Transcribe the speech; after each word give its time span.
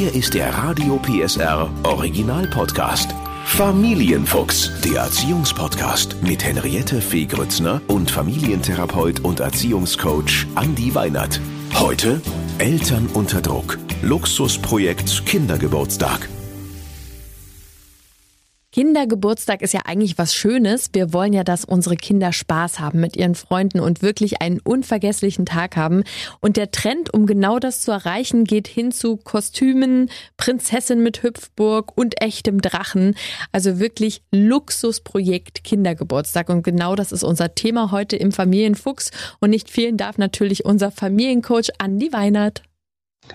Hier 0.00 0.14
ist 0.14 0.32
der 0.32 0.54
Radio 0.54 0.96
PSR 0.96 1.70
Original 1.82 2.46
Podcast. 2.46 3.14
Familienfuchs, 3.44 4.70
der 4.80 5.02
Erziehungspodcast 5.02 6.22
mit 6.22 6.42
Henriette 6.42 7.02
Fee 7.02 7.26
Grützner 7.26 7.82
und 7.86 8.10
Familientherapeut 8.10 9.20
und 9.20 9.40
Erziehungscoach 9.40 10.46
Andi 10.54 10.94
Weinert. 10.94 11.38
Heute 11.74 12.22
Eltern 12.56 13.10
unter 13.12 13.42
Druck. 13.42 13.78
Luxusprojekt 14.00 15.26
Kindergeburtstag. 15.26 16.30
Kindergeburtstag 18.72 19.62
ist 19.62 19.74
ja 19.74 19.80
eigentlich 19.84 20.16
was 20.16 20.32
Schönes. 20.32 20.90
Wir 20.92 21.12
wollen 21.12 21.32
ja, 21.32 21.42
dass 21.42 21.64
unsere 21.64 21.96
Kinder 21.96 22.32
Spaß 22.32 22.78
haben 22.78 23.00
mit 23.00 23.16
ihren 23.16 23.34
Freunden 23.34 23.80
und 23.80 24.00
wirklich 24.00 24.40
einen 24.40 24.60
unvergesslichen 24.60 25.44
Tag 25.44 25.76
haben. 25.76 26.04
Und 26.40 26.56
der 26.56 26.70
Trend, 26.70 27.12
um 27.12 27.26
genau 27.26 27.58
das 27.58 27.82
zu 27.82 27.90
erreichen, 27.90 28.44
geht 28.44 28.68
hin 28.68 28.92
zu 28.92 29.16
Kostümen, 29.16 30.08
Prinzessin 30.36 31.02
mit 31.02 31.24
Hüpfburg 31.24 31.98
und 31.98 32.22
echtem 32.22 32.60
Drachen. 32.60 33.16
Also 33.50 33.80
wirklich 33.80 34.22
Luxusprojekt 34.30 35.64
Kindergeburtstag. 35.64 36.48
Und 36.48 36.62
genau 36.62 36.94
das 36.94 37.10
ist 37.10 37.24
unser 37.24 37.56
Thema 37.56 37.90
heute 37.90 38.14
im 38.14 38.30
Familienfuchs. 38.30 39.10
Und 39.40 39.50
nicht 39.50 39.68
fehlen 39.68 39.96
darf 39.96 40.16
natürlich 40.16 40.64
unser 40.64 40.92
Familiencoach 40.92 41.70
Andi 41.78 42.12
Weinert. 42.12 42.62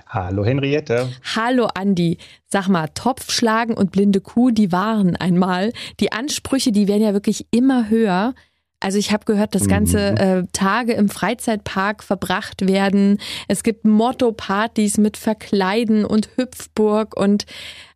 Hallo 0.07 0.45
Henriette. 0.45 1.09
Hallo 1.35 1.67
Andi. 1.73 2.17
Sag 2.47 2.67
mal, 2.67 2.87
Topfschlagen 2.93 3.75
und 3.75 3.91
blinde 3.91 4.21
Kuh, 4.21 4.51
die 4.51 4.71
waren 4.71 5.15
einmal. 5.15 5.73
Die 5.99 6.11
Ansprüche, 6.11 6.71
die 6.71 6.87
werden 6.87 7.03
ja 7.03 7.13
wirklich 7.13 7.47
immer 7.51 7.89
höher. 7.89 8.33
Also 8.79 8.97
ich 8.97 9.11
habe 9.11 9.25
gehört, 9.25 9.55
dass 9.55 9.67
ganze 9.67 10.11
mhm. 10.11 10.17
äh, 10.17 10.43
Tage 10.53 10.93
im 10.93 11.09
Freizeitpark 11.09 12.03
verbracht 12.03 12.67
werden. 12.67 13.19
Es 13.47 13.63
gibt 13.63 13.85
Motto-Partys 13.85 14.97
mit 14.97 15.17
Verkleiden 15.17 16.05
und 16.05 16.29
Hüpfburg 16.35 17.17
und 17.17 17.45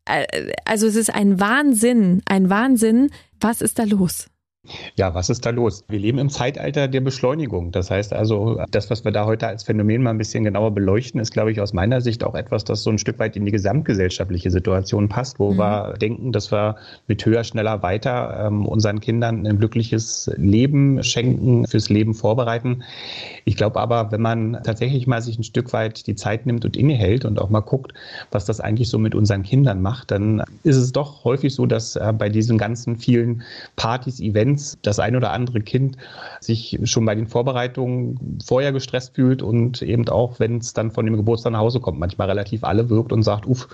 äh, 0.06 0.26
also 0.66 0.88
es 0.88 0.96
ist 0.96 1.14
ein 1.14 1.40
Wahnsinn, 1.40 2.22
ein 2.26 2.50
Wahnsinn. 2.50 3.12
Was 3.40 3.62
ist 3.62 3.78
da 3.78 3.84
los? 3.84 4.28
Ja, 4.98 5.16
was 5.16 5.30
ist 5.30 5.46
da 5.46 5.52
los? 5.52 5.86
Wir 5.88 6.00
leben 6.00 6.18
im 6.18 6.30
Zeitalter 6.30 6.90
der 6.90 7.00
Beschleunigung. 7.00 7.72
Das 7.72 7.90
heißt 7.90 8.12
also, 8.12 8.62
das, 8.72 8.90
was 8.90 9.06
wir 9.06 9.14
da 9.14 9.26
heute 9.26 9.48
als 9.48 9.64
Phänomen 9.64 10.04
mal 10.04 10.10
ein 10.10 10.18
bisschen 10.18 10.44
genauer 10.44 10.72
beleuchten, 10.72 11.22
ist, 11.22 11.32
glaube 11.32 11.52
ich, 11.52 11.62
aus 11.62 11.72
meiner 11.72 12.02
Sicht 12.02 12.26
auch 12.26 12.36
etwas, 12.36 12.66
das 12.66 12.84
so 12.84 12.90
ein 12.90 12.98
Stück 12.98 13.20
weit 13.20 13.38
in 13.38 13.46
die 13.46 13.54
gesamtgesellschaftliche 13.54 14.52
Situation 14.52 15.08
passt, 15.08 15.40
wo 15.40 15.54
mhm. 15.54 15.58
wir 15.60 15.94
denken, 15.94 16.34
dass 16.34 16.52
wir 16.52 16.76
mit 17.08 17.26
höher, 17.26 17.46
schneller, 17.46 17.82
weiter 17.84 18.48
ähm, 18.48 18.66
unseren 18.66 19.00
Kindern 19.00 19.48
ein 19.48 19.60
glückliches 19.60 20.30
Leben 20.36 21.02
schenken, 21.04 21.66
fürs 21.66 21.88
Leben 21.88 22.14
vorbereiten. 22.14 22.84
Ich 23.46 23.56
glaube 23.56 23.80
aber, 23.80 24.12
wenn 24.12 24.22
man 24.22 24.60
tatsächlich 24.66 25.08
mal 25.08 25.22
sich 25.22 25.40
ein 25.40 25.44
Stück 25.44 25.72
weit 25.72 26.06
die 26.06 26.16
Zeit 26.16 26.46
nimmt 26.46 26.66
und 26.66 26.76
innehält 26.76 27.24
und 27.24 27.40
auch 27.40 27.50
mal 27.50 27.62
guckt, 27.62 27.94
was 28.32 28.44
das 28.44 28.60
eigentlich 28.60 28.90
so 28.90 29.00
mit 29.00 29.16
unseren 29.16 29.44
Kindern 29.44 29.82
macht, 29.82 30.12
dann 30.12 30.44
ist 30.64 30.76
es 30.76 30.92
doch 30.92 31.24
häufig 31.24 31.56
so, 31.56 31.66
dass 31.66 31.96
äh, 31.96 32.12
bei 32.12 32.28
diesen 32.28 32.58
ganzen 32.58 32.98
vielen 32.98 33.44
Partys, 33.78 34.20
Events, 34.20 34.49
Events 34.50 34.78
das 34.82 35.00
ein 35.00 35.16
oder 35.16 35.32
andere 35.32 35.62
Kind 35.62 35.98
sich 36.40 36.80
schon 36.84 37.06
bei 37.06 37.16
den 37.16 37.28
Vorbereitungen 37.28 38.40
vorher 38.46 38.72
gestresst 38.72 39.16
fühlt 39.16 39.42
und 39.42 39.82
eben 39.82 40.08
auch, 40.10 40.40
wenn 40.40 40.58
es 40.58 40.74
dann 40.74 40.92
von 40.92 41.06
dem 41.06 41.16
Geburtstag 41.16 41.54
nach 41.54 41.60
Hause 41.60 41.80
kommt, 41.80 42.00
manchmal 42.00 42.28
relativ 42.30 42.64
alle 42.64 42.90
wirkt 42.90 43.12
und 43.12 43.24
sagt, 43.24 43.46
uff, 43.46 43.68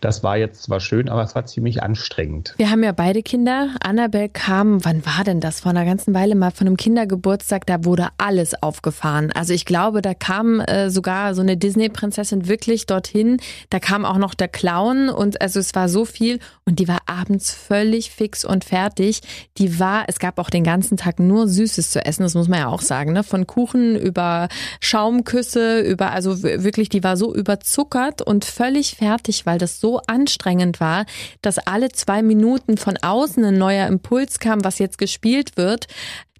das 0.00 0.22
war 0.22 0.36
jetzt 0.36 0.62
zwar 0.62 0.80
schön, 0.80 1.08
aber 1.08 1.22
es 1.22 1.34
war 1.34 1.44
ziemlich 1.46 1.82
anstrengend. 1.82 2.54
Wir 2.56 2.70
haben 2.70 2.82
ja 2.82 2.92
beide 2.92 3.22
Kinder. 3.22 3.70
Annabelle 3.82 4.28
kam, 4.28 4.84
wann 4.84 5.04
war 5.04 5.24
denn 5.24 5.40
das? 5.40 5.60
Vor 5.60 5.70
einer 5.70 5.84
ganzen 5.84 6.14
Weile 6.14 6.34
mal 6.34 6.50
von 6.50 6.66
einem 6.66 6.76
Kindergeburtstag, 6.76 7.66
da 7.66 7.84
wurde 7.84 8.08
alles 8.18 8.60
aufgefahren. 8.62 9.32
Also 9.32 9.52
ich 9.52 9.64
glaube, 9.64 10.02
da 10.02 10.14
kam 10.14 10.60
äh, 10.60 10.90
sogar 10.90 11.34
so 11.34 11.42
eine 11.42 11.56
Disney-Prinzessin 11.56 12.48
wirklich 12.48 12.86
dorthin. 12.86 13.38
Da 13.70 13.78
kam 13.78 14.04
auch 14.04 14.18
noch 14.18 14.34
der 14.34 14.48
Clown 14.48 15.08
und 15.08 15.40
also 15.40 15.58
es 15.60 15.74
war 15.74 15.88
so 15.88 16.04
viel 16.04 16.38
und 16.64 16.78
die 16.78 16.88
war 16.88 17.00
abends 17.06 17.52
völlig 17.52 18.10
fix 18.10 18.44
und 18.44 18.64
fertig. 18.64 19.20
Die 19.58 19.78
war, 19.78 20.04
es 20.06 20.18
gab 20.20 20.38
auch 20.38 20.50
den 20.50 20.64
ganzen 20.64 20.96
Tag 20.96 21.18
nur 21.18 21.48
Süßes 21.48 21.90
zu 21.90 22.04
essen, 22.04 22.22
das 22.22 22.34
muss 22.34 22.48
man 22.48 22.60
ja 22.60 22.68
auch 22.68 22.82
sagen, 22.82 23.12
ne? 23.12 23.24
Von 23.24 23.46
Kuchen 23.46 23.96
über 23.96 24.48
Schaumküsse, 24.80 25.80
über, 25.80 26.12
also 26.12 26.42
wirklich, 26.42 26.88
die 26.88 27.02
war 27.02 27.16
so 27.16 27.34
überzuckert 27.34 28.22
und 28.22 28.44
völlig 28.44 28.96
fertig, 28.96 29.46
weil 29.46 29.58
das 29.58 29.80
so 29.80 30.00
anstrengend 30.06 30.80
war, 30.80 31.06
dass 31.42 31.58
alle 31.58 31.90
zwei 31.90 32.22
Minuten 32.22 32.76
von 32.76 32.96
außen 32.96 33.44
ein 33.44 33.58
neuer 33.58 33.86
Impuls 33.88 34.38
kam, 34.38 34.64
was 34.64 34.78
jetzt 34.78 34.98
gespielt 34.98 35.56
wird, 35.56 35.88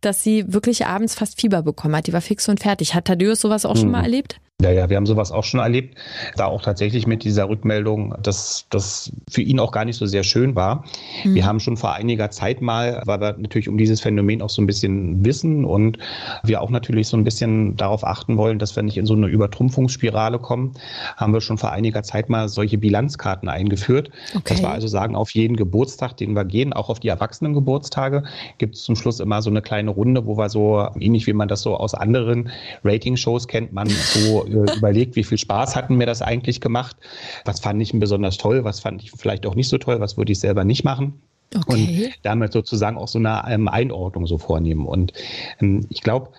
dass 0.01 0.23
sie 0.23 0.45
wirklich 0.53 0.87
abends 0.87 1.15
fast 1.15 1.41
Fieber 1.41 1.63
bekommen 1.63 1.97
hat. 1.97 2.07
Die 2.07 2.13
war 2.13 2.21
fix 2.21 2.49
und 2.49 2.61
fertig. 2.61 2.95
Hat 2.95 3.07
Thaddeus 3.07 3.41
sowas 3.41 3.67
auch 3.67 3.75
hm. 3.75 3.81
schon 3.81 3.91
mal 3.91 4.03
erlebt? 4.03 4.41
Ja, 4.61 4.71
ja, 4.71 4.91
wir 4.91 4.97
haben 4.97 5.07
sowas 5.07 5.33
auch 5.33 5.45
schon 5.45 5.61
erlebt. 5.61 5.97
Da 6.37 6.47
auch 6.47 6.63
tatsächlich 6.63 7.07
mit 7.07 7.25
dieser 7.25 7.49
Rückmeldung, 7.49 8.15
dass 8.23 8.67
das 8.71 9.11
für 9.31 9.41
ihn 9.41 9.59
auch 9.59 9.73
gar 9.73 9.85
nicht 9.85 9.97
so 9.97 10.07
sehr 10.07 10.23
schön 10.23 10.55
war. 10.55 10.85
Mhm. 11.25 11.35
Wir 11.35 11.47
haben 11.47 11.61
schon 11.61 11.77
vor 11.77 11.95
einiger 11.95 12.31
Zeit 12.31 12.61
mal, 12.61 13.03
weil 13.07 13.21
wir 13.21 13.37
natürlich 13.39 13.69
um 13.69 13.79
dieses 13.79 14.01
Phänomen 14.01 14.43
auch 14.43 14.51
so 14.51 14.61
ein 14.61 14.67
bisschen 14.67 15.25
wissen 15.25 15.65
und 15.65 15.99
wir 16.43 16.61
auch 16.61 16.71
natürlich 16.71 17.09
so 17.09 17.17
ein 17.17 17.25
bisschen 17.25 17.77
darauf 17.77 18.05
achten 18.05 18.37
wollen, 18.37 18.59
dass 18.59 18.77
wir 18.77 18.83
nicht 18.83 18.99
in 18.99 19.07
so 19.07 19.15
eine 19.15 19.29
Übertrumpfungsspirale 19.29 20.39
kommen, 20.39 20.75
haben 21.17 21.33
wir 21.33 21.41
schon 21.41 21.57
vor 21.57 21.73
einiger 21.73 22.03
Zeit 22.03 22.29
mal 22.29 22.49
solche 22.49 22.77
Bilanzkarten 22.77 23.49
eingeführt. 23.49 24.11
Okay. 24.35 24.43
Dass 24.55 24.63
wir 24.63 24.71
also 24.71 24.89
sagen, 24.89 25.17
auf 25.17 25.31
jeden 25.31 25.57
Geburtstag, 25.57 26.17
den 26.19 26.35
wir 26.35 26.45
gehen, 26.45 26.73
auch 26.73 26.91
auf 26.91 27.01
die 27.01 27.09
Erwachsenengeburtstage, 27.09 28.25
gibt 28.59 28.75
es 28.75 28.83
zum 28.83 28.97
Schluss 28.97 29.21
immer 29.21 29.41
so 29.41 29.49
eine 29.49 29.63
kleine 29.63 29.91
Runde, 29.91 30.27
wo 30.27 30.37
wir 30.37 30.51
so, 30.51 30.87
ähnlich 30.99 31.27
wie 31.27 31.33
man 31.33 31.49
das 31.49 31.63
so 31.63 31.77
aus 31.77 31.95
anderen 31.95 32.51
Rating-Shows 32.85 33.49
kennt, 33.49 33.73
man 33.73 33.89
so 33.89 34.45
äh, 34.51 34.77
überlegt, 34.77 35.17
wie 35.17 35.25
viel 35.25 35.39
Spaß 35.39 35.77
hatten 35.77 35.97
mir 35.97 36.07
das 36.07 36.23
eigentlich 36.23 36.61
gemacht, 36.61 36.97
was 37.45 37.61
fand 37.61 37.81
ich 37.81 37.93
besonders 37.93 38.37
toll, 38.37 38.65
was 38.65 38.81
fand 38.81 39.03
ich 39.03 39.13
vielleicht 39.13 39.47
auch 39.47 39.55
nicht 39.55 39.69
so 39.69 39.79
toll, 39.79 40.01
was 40.01 40.17
würde 40.17 40.33
ich 40.33 40.41
selber 40.41 40.65
nicht 40.65 40.85
machen. 40.85 41.21
Okay. 41.57 42.07
Und 42.07 42.13
damit 42.23 42.53
sozusagen 42.53 42.97
auch 42.97 43.09
so 43.09 43.19
eine 43.19 43.43
ähm, 43.49 43.69
Einordnung 43.69 44.27
so 44.27 44.39
vornehmen. 44.39 44.87
Und 44.87 45.13
ähm, 45.61 45.87
ich 45.89 46.01
glaube, 46.01 46.31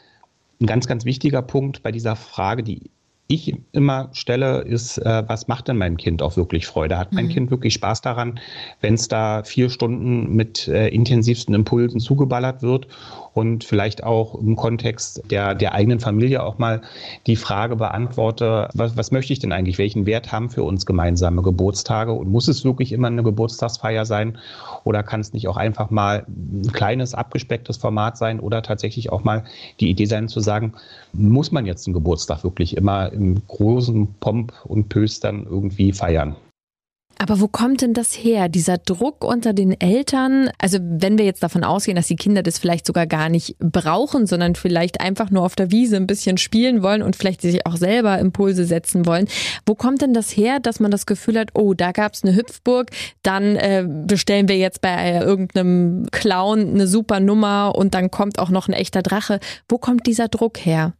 ein 0.61 0.67
ganz, 0.67 0.87
ganz 0.87 1.05
wichtiger 1.05 1.41
Punkt 1.41 1.83
bei 1.83 1.91
dieser 1.91 2.15
Frage, 2.15 2.63
die 2.63 2.91
ich 3.31 3.55
immer 3.71 4.09
stelle, 4.11 4.59
ist, 4.59 4.97
äh, 4.97 5.23
was 5.27 5.47
macht 5.47 5.69
denn 5.69 5.77
meinem 5.77 5.95
Kind 5.97 6.21
auch 6.21 6.35
wirklich 6.35 6.67
Freude? 6.67 6.97
Hat 6.97 7.13
mein 7.13 7.25
mhm. 7.25 7.29
Kind 7.29 7.51
wirklich 7.51 7.73
Spaß 7.73 8.01
daran, 8.01 8.39
wenn 8.81 8.95
es 8.95 9.07
da 9.07 9.43
vier 9.43 9.69
Stunden 9.69 10.35
mit 10.35 10.67
äh, 10.67 10.89
intensivsten 10.89 11.55
Impulsen 11.55 12.01
zugeballert 12.01 12.61
wird 12.61 12.87
und 13.33 13.63
vielleicht 13.63 14.03
auch 14.03 14.35
im 14.35 14.55
Kontext 14.55 15.21
der, 15.29 15.55
der 15.55 15.73
eigenen 15.73 15.99
Familie 15.99 16.43
auch 16.43 16.57
mal 16.57 16.81
die 17.27 17.35
Frage 17.35 17.75
beantworte, 17.77 18.67
was, 18.73 18.97
was 18.97 19.11
möchte 19.11 19.31
ich 19.33 19.39
denn 19.39 19.51
eigentlich? 19.51 19.77
Welchen 19.77 20.05
Wert 20.05 20.31
haben 20.31 20.49
für 20.49 20.63
uns 20.63 20.85
gemeinsame 20.85 21.41
Geburtstage? 21.41 22.11
Und 22.11 22.29
muss 22.29 22.47
es 22.47 22.65
wirklich 22.65 22.91
immer 22.91 23.07
eine 23.07 23.23
Geburtstagsfeier 23.23 24.05
sein? 24.05 24.37
Oder 24.83 25.03
kann 25.03 25.21
es 25.21 25.33
nicht 25.33 25.47
auch 25.47 25.57
einfach 25.57 25.89
mal 25.89 26.25
ein 26.27 26.71
kleines, 26.73 27.13
abgespecktes 27.13 27.77
Format 27.77 28.17
sein 28.17 28.39
oder 28.39 28.61
tatsächlich 28.61 29.11
auch 29.11 29.23
mal 29.23 29.43
die 29.79 29.89
Idee 29.89 30.05
sein 30.05 30.27
zu 30.27 30.39
sagen, 30.41 30.73
muss 31.13 31.51
man 31.51 31.65
jetzt 31.65 31.87
einen 31.87 31.93
Geburtstag 31.93 32.43
wirklich 32.43 32.75
immer 32.75 33.11
im 33.11 33.41
großen 33.47 34.13
Pomp 34.19 34.53
und 34.65 34.89
Pös 34.89 35.19
dann 35.19 35.45
irgendwie 35.45 35.93
feiern? 35.93 36.35
Aber 37.21 37.39
wo 37.39 37.47
kommt 37.47 37.83
denn 37.83 37.93
das 37.93 38.13
her, 38.13 38.49
dieser 38.49 38.79
Druck 38.79 39.23
unter 39.23 39.53
den 39.53 39.79
Eltern? 39.79 40.49
Also 40.57 40.79
wenn 40.81 41.19
wir 41.19 41.25
jetzt 41.25 41.43
davon 41.43 41.63
ausgehen, 41.63 41.95
dass 41.95 42.07
die 42.07 42.15
Kinder 42.15 42.41
das 42.41 42.57
vielleicht 42.57 42.87
sogar 42.87 43.05
gar 43.05 43.29
nicht 43.29 43.55
brauchen, 43.59 44.25
sondern 44.25 44.55
vielleicht 44.55 45.01
einfach 45.01 45.29
nur 45.29 45.43
auf 45.43 45.55
der 45.55 45.69
Wiese 45.69 45.97
ein 45.97 46.07
bisschen 46.07 46.39
spielen 46.39 46.81
wollen 46.81 47.03
und 47.03 47.15
vielleicht 47.15 47.41
sich 47.41 47.67
auch 47.67 47.75
selber 47.75 48.17
Impulse 48.17 48.65
setzen 48.65 49.05
wollen. 49.05 49.27
Wo 49.67 49.75
kommt 49.75 50.01
denn 50.01 50.15
das 50.15 50.35
her, 50.35 50.59
dass 50.59 50.79
man 50.79 50.89
das 50.89 51.05
Gefühl 51.05 51.37
hat, 51.37 51.49
oh, 51.53 51.75
da 51.75 51.91
gab 51.91 52.15
es 52.15 52.23
eine 52.23 52.35
Hüpfburg, 52.35 52.89
dann 53.21 53.55
äh, 53.55 53.85
bestellen 53.87 54.47
wir 54.47 54.57
jetzt 54.57 54.81
bei 54.81 54.89
äh, 54.89 55.19
irgendeinem 55.19 56.07
Clown 56.11 56.71
eine 56.71 56.87
super 56.87 57.19
Nummer 57.19 57.75
und 57.75 57.93
dann 57.93 58.09
kommt 58.09 58.39
auch 58.39 58.49
noch 58.49 58.67
ein 58.67 58.73
echter 58.73 59.03
Drache. 59.03 59.39
Wo 59.69 59.77
kommt 59.77 60.07
dieser 60.07 60.27
Druck 60.27 60.65
her? 60.65 60.93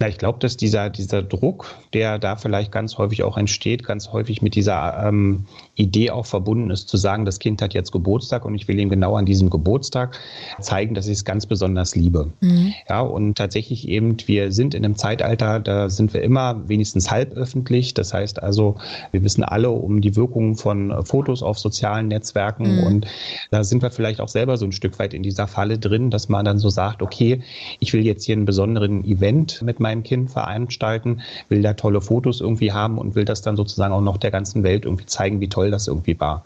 Na, 0.00 0.06
ich 0.08 0.18
glaube, 0.18 0.38
dass 0.38 0.56
dieser, 0.56 0.90
dieser 0.90 1.22
Druck, 1.22 1.74
der 1.92 2.20
da 2.20 2.36
vielleicht 2.36 2.70
ganz 2.70 2.98
häufig 2.98 3.24
auch 3.24 3.36
entsteht, 3.36 3.82
ganz 3.82 4.12
häufig 4.12 4.42
mit 4.42 4.54
dieser 4.54 5.08
ähm, 5.08 5.46
Idee 5.74 6.12
auch 6.12 6.26
verbunden 6.26 6.70
ist, 6.70 6.88
zu 6.88 6.96
sagen, 6.96 7.24
das 7.24 7.40
Kind 7.40 7.60
hat 7.62 7.74
jetzt 7.74 7.90
Geburtstag 7.90 8.44
und 8.44 8.54
ich 8.54 8.68
will 8.68 8.78
ihm 8.78 8.90
genau 8.90 9.16
an 9.16 9.26
diesem 9.26 9.50
Geburtstag 9.50 10.16
zeigen, 10.60 10.94
dass 10.94 11.06
ich 11.06 11.14
es 11.14 11.24
ganz 11.24 11.46
besonders 11.46 11.96
liebe. 11.96 12.30
Mhm. 12.40 12.74
Ja, 12.88 13.00
und 13.00 13.36
tatsächlich 13.36 13.88
eben, 13.88 14.16
wir 14.26 14.52
sind 14.52 14.74
in 14.74 14.84
einem 14.84 14.94
Zeitalter, 14.94 15.58
da 15.58 15.90
sind 15.90 16.14
wir 16.14 16.22
immer 16.22 16.68
wenigstens 16.68 17.10
halb 17.10 17.32
öffentlich. 17.32 17.92
Das 17.92 18.14
heißt 18.14 18.40
also, 18.40 18.76
wir 19.10 19.24
wissen 19.24 19.42
alle 19.42 19.70
um 19.70 20.00
die 20.00 20.14
Wirkungen 20.14 20.54
von 20.54 21.04
Fotos 21.04 21.42
auf 21.42 21.58
sozialen 21.58 22.06
Netzwerken 22.06 22.76
mhm. 22.76 22.82
und 22.84 23.06
da 23.50 23.64
sind 23.64 23.82
wir 23.82 23.90
vielleicht 23.90 24.20
auch 24.20 24.28
selber 24.28 24.56
so 24.58 24.64
ein 24.64 24.72
Stück 24.72 24.96
weit 25.00 25.12
in 25.12 25.24
dieser 25.24 25.48
Falle 25.48 25.76
drin, 25.76 26.10
dass 26.10 26.28
man 26.28 26.44
dann 26.44 26.58
so 26.58 26.68
sagt, 26.70 27.02
okay, 27.02 27.42
ich 27.80 27.92
will 27.92 28.06
jetzt 28.06 28.24
hier 28.24 28.36
einen 28.36 28.44
besonderen 28.44 29.04
Event 29.04 29.60
mit 29.62 29.80
meinem 29.80 29.87
meinem 29.88 30.02
Kind 30.02 30.30
veranstalten, 30.30 31.22
will 31.48 31.62
da 31.62 31.72
tolle 31.72 32.00
Fotos 32.00 32.40
irgendwie 32.40 32.72
haben 32.72 32.98
und 32.98 33.14
will 33.14 33.24
das 33.24 33.40
dann 33.40 33.56
sozusagen 33.56 33.94
auch 33.94 34.02
noch 34.02 34.18
der 34.18 34.30
ganzen 34.30 34.62
Welt 34.62 34.84
irgendwie 34.84 35.06
zeigen, 35.06 35.40
wie 35.40 35.48
toll 35.48 35.70
das 35.70 35.88
irgendwie 35.88 36.18
war. 36.20 36.44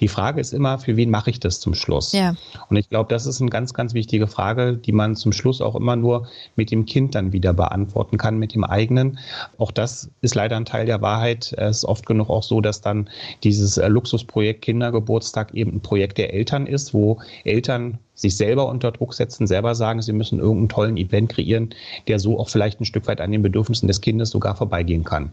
Die 0.00 0.08
Frage 0.08 0.40
ist 0.40 0.54
immer, 0.54 0.78
für 0.78 0.96
wen 0.96 1.10
mache 1.10 1.30
ich 1.30 1.40
das 1.40 1.60
zum 1.60 1.74
Schluss? 1.74 2.12
Ja. 2.12 2.34
Und 2.70 2.76
ich 2.76 2.88
glaube, 2.88 3.10
das 3.10 3.26
ist 3.26 3.40
eine 3.40 3.50
ganz, 3.50 3.74
ganz 3.74 3.92
wichtige 3.92 4.26
Frage, 4.26 4.76
die 4.76 4.92
man 4.92 5.14
zum 5.14 5.32
Schluss 5.32 5.60
auch 5.60 5.76
immer 5.76 5.96
nur 5.96 6.26
mit 6.56 6.70
dem 6.70 6.86
Kind 6.86 7.14
dann 7.14 7.32
wieder 7.32 7.52
beantworten 7.52 8.16
kann, 8.16 8.38
mit 8.38 8.54
dem 8.54 8.64
eigenen. 8.64 9.18
Auch 9.58 9.72
das 9.72 10.10
ist 10.22 10.34
leider 10.34 10.56
ein 10.56 10.64
Teil 10.64 10.86
der 10.86 11.02
Wahrheit. 11.02 11.52
Es 11.58 11.78
ist 11.78 11.84
oft 11.84 12.06
genug 12.06 12.30
auch 12.30 12.42
so, 12.42 12.60
dass 12.60 12.80
dann 12.80 13.10
dieses 13.44 13.76
äh, 13.76 13.88
Luxusprojekt 13.88 14.62
Kindergeburtstag 14.62 15.52
eben 15.54 15.74
ein 15.74 15.80
Projekt 15.80 16.16
der 16.16 16.32
Eltern 16.32 16.66
ist, 16.66 16.94
wo 16.94 17.20
Eltern 17.44 17.98
sich 18.20 18.36
selber 18.36 18.68
unter 18.68 18.92
Druck 18.92 19.14
setzen, 19.14 19.46
selber 19.46 19.74
sagen, 19.74 20.02
sie 20.02 20.12
müssen 20.12 20.38
irgendeinen 20.38 20.68
tollen 20.68 20.96
Event 20.96 21.30
kreieren, 21.30 21.70
der 22.08 22.18
so 22.18 22.38
auch 22.38 22.48
vielleicht 22.48 22.80
ein 22.80 22.84
Stück 22.84 23.06
weit 23.06 23.20
an 23.20 23.32
den 23.32 23.42
Bedürfnissen 23.42 23.88
des 23.88 24.00
Kindes 24.00 24.30
sogar 24.30 24.56
vorbeigehen 24.56 25.04
kann. 25.04 25.32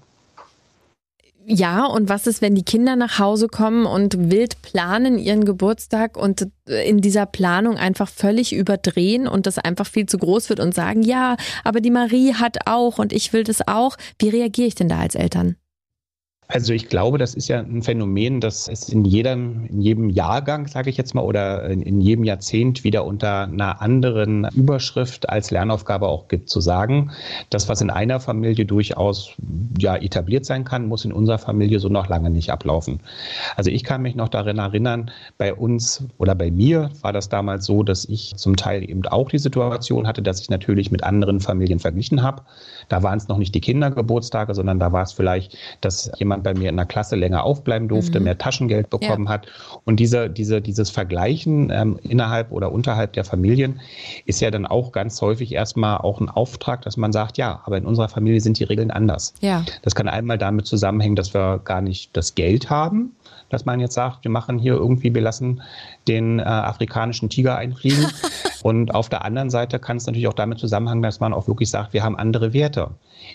Ja, 1.49 1.85
und 1.85 2.09
was 2.09 2.27
ist, 2.27 2.41
wenn 2.41 2.55
die 2.55 2.63
Kinder 2.63 2.97
nach 2.97 3.19
Hause 3.19 3.47
kommen 3.47 3.85
und 3.85 4.31
wild 4.31 4.61
planen 4.63 5.17
ihren 5.17 5.45
Geburtstag 5.45 6.17
und 6.17 6.49
in 6.65 6.99
dieser 6.99 7.25
Planung 7.25 7.77
einfach 7.77 8.09
völlig 8.09 8.53
überdrehen 8.53 9.29
und 9.29 9.45
das 9.47 9.57
einfach 9.57 9.87
viel 9.87 10.07
zu 10.07 10.17
groß 10.17 10.49
wird 10.49 10.59
und 10.59 10.75
sagen, 10.75 11.03
ja, 11.03 11.37
aber 11.63 11.79
die 11.79 11.89
Marie 11.89 12.33
hat 12.33 12.57
auch 12.65 12.99
und 12.99 13.13
ich 13.13 13.31
will 13.31 13.45
das 13.45 13.65
auch. 13.65 13.95
Wie 14.19 14.27
reagiere 14.27 14.67
ich 14.67 14.75
denn 14.75 14.89
da 14.89 14.99
als 14.99 15.15
Eltern? 15.15 15.55
Also 16.49 16.71
ich 16.71 16.87
glaube, 16.87 17.17
das 17.17 17.33
ist 17.33 17.49
ja 17.49 17.59
ein 17.59 17.83
Phänomen, 17.83 18.39
das 18.39 18.69
es 18.69 18.87
in 18.87 19.03
jedem, 19.03 19.65
in 19.65 19.81
jedem 19.81 20.09
Jahrgang, 20.09 20.67
sage 20.67 20.89
ich 20.89 20.95
jetzt 20.95 21.13
mal, 21.13 21.21
oder 21.21 21.65
in, 21.65 21.81
in, 21.81 21.99
jedem 21.99 22.23
Jahrzehnt 22.23 22.85
wieder 22.85 23.03
unter 23.03 23.43
einer 23.43 23.81
anderen 23.81 24.47
Überschrift 24.55 25.27
als 25.29 25.51
Lernaufgabe 25.51 26.07
auch 26.07 26.29
gibt. 26.29 26.49
Zu 26.49 26.61
sagen, 26.61 27.11
das, 27.49 27.67
was 27.67 27.81
in 27.81 27.89
einer 27.89 28.21
Familie 28.21 28.65
durchaus 28.65 29.33
ja 29.77 29.97
etabliert 29.97 30.45
sein 30.45 30.63
kann, 30.63 30.87
muss 30.87 31.03
in 31.03 31.11
unserer 31.11 31.37
Familie 31.37 31.79
so 31.79 31.89
noch 31.89 32.07
lange 32.07 32.29
nicht 32.29 32.49
ablaufen. 32.49 33.01
Also 33.57 33.69
ich 33.69 33.83
kann 33.83 34.01
mich 34.01 34.15
noch 34.15 34.29
daran 34.29 34.57
erinnern, 34.57 35.11
bei 35.37 35.53
uns 35.53 36.05
oder 36.17 36.33
bei 36.33 36.49
mir 36.49 36.91
war 37.01 37.11
das 37.11 37.27
damals 37.27 37.65
so, 37.65 37.83
dass 37.83 38.05
ich 38.05 38.35
zum 38.37 38.55
Teil 38.55 38.89
eben 38.89 39.05
auch 39.07 39.29
die 39.29 39.39
Situation 39.39 40.07
hatte, 40.07 40.21
dass 40.21 40.39
ich 40.39 40.49
natürlich 40.49 40.91
mit 40.91 41.03
anderen 41.03 41.41
Familien 41.41 41.79
verglichen 41.79 42.23
habe. 42.23 42.43
Da 42.89 43.03
waren 43.03 43.17
es 43.17 43.27
noch 43.27 43.37
nicht 43.37 43.53
die 43.53 43.61
Kindergeburtstage, 43.61 44.55
sondern 44.55 44.79
da 44.79 44.91
war 44.91 45.03
es 45.03 45.11
vielleicht, 45.11 45.57
dass 45.81 46.11
jemand 46.17 46.43
bei 46.43 46.53
mir 46.53 46.69
in 46.69 46.77
der 46.77 46.85
Klasse 46.85 47.15
länger 47.15 47.43
aufbleiben 47.43 47.87
durfte, 47.87 48.19
mhm. 48.19 48.25
mehr 48.25 48.37
Taschengeld 48.37 48.89
bekommen 48.89 49.25
ja. 49.25 49.31
hat. 49.31 49.47
Und 49.85 49.99
diese, 49.99 50.29
diese, 50.29 50.61
dieses 50.61 50.89
Vergleichen 50.89 51.69
ähm, 51.71 51.99
innerhalb 52.03 52.51
oder 52.51 52.71
unterhalb 52.71 53.13
der 53.13 53.25
Familien 53.25 53.79
ist 54.25 54.41
ja 54.41 54.51
dann 54.51 54.65
auch 54.65 54.91
ganz 54.91 55.21
häufig 55.21 55.53
erstmal 55.53 55.97
auch 55.97 56.19
ein 56.21 56.29
Auftrag, 56.29 56.81
dass 56.83 56.97
man 56.97 57.11
sagt, 57.11 57.37
ja, 57.37 57.61
aber 57.65 57.77
in 57.77 57.85
unserer 57.85 58.09
Familie 58.09 58.41
sind 58.41 58.59
die 58.59 58.63
Regeln 58.63 58.91
anders. 58.91 59.33
Ja. 59.41 59.63
Das 59.81 59.95
kann 59.95 60.07
einmal 60.07 60.37
damit 60.37 60.67
zusammenhängen, 60.67 61.15
dass 61.15 61.33
wir 61.33 61.59
gar 61.63 61.81
nicht 61.81 62.15
das 62.15 62.35
Geld 62.35 62.69
haben, 62.69 63.13
dass 63.49 63.65
man 63.65 63.79
jetzt 63.79 63.93
sagt, 63.93 64.23
wir 64.23 64.31
machen 64.31 64.59
hier 64.59 64.73
irgendwie, 64.73 65.13
wir 65.13 65.21
lassen 65.21 65.61
den 66.07 66.39
äh, 66.39 66.43
afrikanischen 66.43 67.29
Tiger 67.29 67.57
einfliegen. 67.57 68.07
Und 68.63 68.93
auf 68.93 69.07
der 69.07 69.23
anderen 69.23 69.49
Seite 69.49 69.79
kann 69.79 69.97
es 69.97 70.07
natürlich 70.07 70.27
auch 70.27 70.33
damit 70.33 70.59
zusammenhängen, 70.59 71.03
dass 71.03 71.19
man 71.19 71.33
auch 71.33 71.47
wirklich 71.47 71.69
sagt, 71.69 71.93
wir 71.93 72.03
haben 72.03 72.17
andere 72.17 72.53
Werte. 72.53 72.76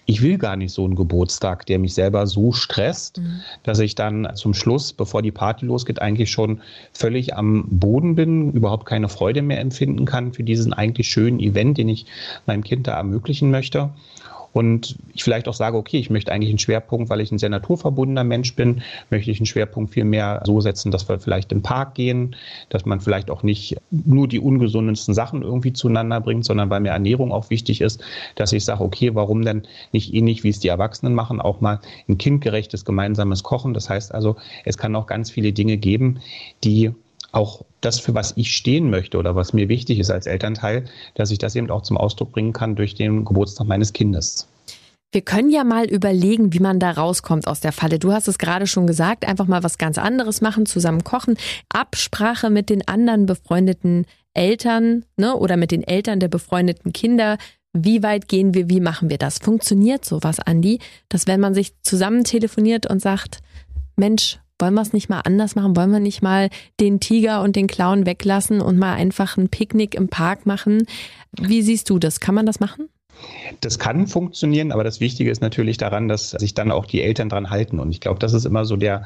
Ich 0.07 0.23
will 0.23 0.39
gar 0.39 0.57
nicht 0.57 0.73
so 0.73 0.85
einen 0.85 0.95
Geburtstag, 0.95 1.67
der 1.67 1.79
mich 1.79 1.95
selber 1.95 2.27
so 2.27 2.53
stresst, 2.53 3.19
mhm. 3.19 3.41
dass 3.63 3.79
ich 3.79 3.95
dann 3.95 4.29
zum 4.35 4.55
Schluss, 4.55 4.93
bevor 4.93 5.23
die 5.23 5.33
Party 5.33 5.67
losgeht, 5.67 6.01
eigentlich 6.01 6.31
schon 6.31 6.61
völlig 6.93 7.37
am 7.37 7.67
Boden 7.69 8.15
bin, 8.15 8.53
überhaupt 8.53 8.87
keine 8.87 9.09
Freude 9.09 9.43
mehr 9.43 9.61
empfinden 9.61 10.05
kann 10.05 10.33
für 10.33 10.45
diesen 10.45 10.73
eigentlich 10.73 11.09
schönen 11.09 11.41
Event, 11.41 11.79
den 11.79 11.89
ich 11.89 12.07
meinem 12.47 12.65
Kind 12.65 12.87
da 12.87 12.97
ermöglichen 12.97 13.51
möchte 13.51 13.91
und 14.53 14.97
ich 15.15 15.25
vielleicht 15.25 15.49
auch 15.49 15.55
sage, 15.55 15.77
okay, 15.77 15.99
ich 15.99 16.11
möchte 16.11 16.33
eigentlich 16.33 16.51
einen 16.51 16.59
Schwerpunkt, 16.59 17.09
weil 17.11 17.21
ich 17.21 17.33
ein 17.33 17.39
sehr 17.39 17.49
naturverbundener 17.49 18.25
Mensch 18.25 18.55
bin, 18.55 18.83
möchte 19.11 19.31
ich 19.31 19.39
einen 19.39 19.47
Schwerpunkt 19.47 19.93
viel 19.93 20.05
mehr 20.05 20.43
so 20.45 20.61
setzen, 20.61 20.91
dass 20.91 21.09
wir 21.09 21.19
vielleicht 21.19 21.53
im 21.53 21.63
Park 21.63 21.95
gehen, 21.95 22.37
dass 22.69 22.85
man 22.85 23.01
vielleicht 23.01 23.31
auch 23.31 23.43
nicht 23.43 23.77
nur 23.91 24.29
die 24.29 24.41
ungesundendsten 24.41 25.15
Sachen 25.15 25.43
irgendwie 25.43 25.73
zueinander 25.73 26.21
bringt, 26.21 26.45
sondern 26.45 26.71
weil 26.71 26.81
mir 26.81 26.91
Ernährung 26.91 27.33
auch 27.33 27.51
wichtig 27.51 27.81
ist, 27.81 28.03
dass 28.35 28.53
ich 28.53 28.65
sage, 28.65 28.83
okay, 28.83 29.15
warum 29.15 29.43
denn 29.43 29.63
nicht 29.93 30.13
ähnlich, 30.13 30.45
wie 30.45 30.51
es 30.51 30.61
die 30.61 30.69
Erwachsenen 30.69 31.15
machen, 31.15 31.41
auch 31.41 31.61
mal 31.61 31.81
ein 32.09 32.19
kindgerechtes 32.19 32.85
gemeinsames 32.85 33.43
Kochen. 33.43 33.75
Das 33.75 33.89
heißt 33.89 34.15
also, 34.15 34.37
es 34.65 34.77
kann 34.77 34.95
auch 34.97 35.07
ganz 35.07 35.31
viele 35.31 35.53
Dinge 35.53 35.79
geben, 35.79 36.21
die 36.63 36.93
auch 37.33 37.65
das, 37.85 38.01
für 38.01 38.15
was 38.15 38.33
ich 38.37 38.57
stehen 38.57 38.91
möchte 38.91 39.19
oder 39.19 39.37
was 39.37 39.53
mir 39.53 39.69
wichtig 39.69 39.99
ist 39.99 40.11
als 40.11 40.27
Elternteil, 40.27 40.87
dass 41.15 41.31
ich 41.31 41.39
das 41.39 41.55
eben 41.55 41.71
auch 41.71 41.83
zum 41.83 41.97
Ausdruck 41.97 42.33
bringen 42.33 42.53
kann 42.53 42.77
durch 42.77 42.95
den 42.95 43.25
Geburtstag 43.25 43.67
meines 43.67 43.93
Kindes. 43.93 44.49
Wir 45.15 45.21
können 45.21 45.51
ja 45.51 45.63
mal 45.63 45.85
überlegen, 45.85 46.55
wie 46.55 46.59
man 46.59 46.79
da 46.79 46.91
rauskommt 46.91 47.47
aus 47.47 47.61
der 47.61 47.73
Falle. 47.73 47.99
Du 47.99 48.13
hast 48.13 48.29
es 48.29 48.39
gerade 48.39 48.67
schon 48.67 48.87
gesagt, 48.87 49.29
einfach 49.29 49.47
mal 49.47 49.63
was 49.63 49.77
ganz 49.77 49.99
anderes 49.99 50.41
machen, 50.41 50.65
zusammen 50.65 51.05
kochen, 51.05 51.37
Absprache 51.69 52.49
mit 52.49 52.71
den 52.71 52.89
anderen 52.89 53.27
befreundeten 53.27 54.07
Eltern 54.33 55.05
ne, 55.19 55.37
oder 55.37 55.59
mit 55.59 55.71
den 55.71 55.83
Eltern 55.83 56.19
der 56.19 56.29
befreundeten 56.29 56.95
Kinder. 56.95 57.37
Wie 57.75 58.03
weit 58.03 58.27
gehen 58.27 58.55
wir, 58.55 58.71
wie 58.71 58.81
machen 58.81 59.11
wir 59.11 59.19
das? 59.19 59.39
Funktioniert 59.39 60.07
sowas, 60.07 60.41
Andi, 60.41 60.79
dass 61.11 61.27
wenn 61.27 61.41
man 61.41 61.53
sich 61.53 61.75
zusammen 61.83 62.25
telefoniert 62.25 62.87
und 62.87 63.03
sagt, 63.03 63.41
Mensch, 63.97 64.39
wollen 64.63 64.75
wir 64.75 64.81
es 64.83 64.93
nicht 64.93 65.09
mal 65.09 65.21
anders 65.21 65.57
machen? 65.57 65.77
Wollen 65.77 65.91
wir 65.91 66.01
nicht 66.01 66.23
mal 66.23 66.49
den 66.79 67.01
Tiger 67.01 67.43
und 67.43 67.57
den 67.57 67.67
Clown 67.67 68.07
weglassen 68.07 68.61
und 68.61 68.79
mal 68.79 68.95
einfach 68.95 69.37
ein 69.37 69.49
Picknick 69.49 69.97
im 69.97 70.09
Park 70.09 70.47
machen? 70.47 70.87
Wie 71.33 71.63
siehst 71.63 71.91
du 71.91 71.99
das? 71.99 72.21
Kann 72.21 72.37
man 72.37 72.47
das 72.47 72.61
machen? 72.61 72.89
Das 73.63 73.79
kann 73.79 74.09
funktionieren, 74.09 74.73
aber 74.73 74.83
das 74.83 74.99
Wichtige 74.99 75.31
ist 75.31 75.41
natürlich 75.41 75.77
daran, 75.77 76.09
dass 76.09 76.31
sich 76.31 76.53
dann 76.53 76.73
auch 76.73 76.85
die 76.85 77.01
Eltern 77.01 77.29
dran 77.29 77.49
halten. 77.49 77.79
Und 77.79 77.93
ich 77.93 78.01
glaube, 78.01 78.19
das 78.19 78.33
ist 78.33 78.45
immer 78.45 78.65
so 78.65 78.77
der, 78.77 79.05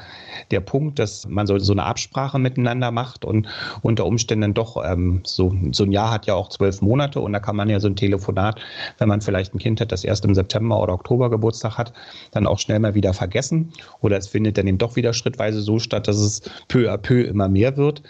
der 0.51 0.61
Punkt, 0.61 0.99
dass 0.99 1.29
man 1.29 1.47
so, 1.47 1.59
so 1.59 1.73
eine 1.73 1.85
Absprache 1.85 2.39
miteinander 2.39 2.91
macht 2.91 3.27
und 3.27 3.49
unter 3.83 4.07
Umständen 4.07 4.55
doch 4.55 4.83
ähm, 4.83 5.21
so, 5.25 5.55
so 5.73 5.85
ein 5.85 5.93
Jahr 5.93 6.11
hat 6.11 6.25
ja 6.25 6.33
auch 6.33 6.49
zwölf 6.49 6.81
Monate 6.81 7.21
und 7.21 7.35
da 7.35 7.39
kann 7.39 7.55
man 7.55 7.69
ja 7.69 7.81
so 7.81 7.89
ein 7.89 7.97
Telefonat, 7.97 8.59
wenn 8.97 9.11
man 9.11 9.21
vielleicht 9.21 9.55
ein 9.55 9.59
Kind 9.59 9.79
hat, 9.83 9.93
das 9.93 10.05
erst 10.05 10.25
im 10.25 10.35
September 10.35 10.83
oder 10.83 10.95
Oktober 10.95 11.29
Geburtstag 11.29 11.77
hat, 11.77 11.93
dann 12.31 12.47
auch 12.47 12.59
schnell 12.59 12.79
mal 12.79 12.95
wieder 12.95 13.13
vergessen. 13.13 13.75
Oder 14.01 14.17
es 14.17 14.27
findet 14.27 14.57
dann 14.57 14.67
eben 14.67 14.79
doch 14.79 14.97
wieder 14.97 15.13
schrittweise 15.13 15.61
so 15.61 15.79
statt, 15.79 16.09
dass 16.09 16.17
es 16.17 16.41
peu 16.69 16.91
à 16.91 16.97
peu 16.97 17.21
immer 17.21 17.51
mehr 17.51 17.77
wird. 17.77 18.03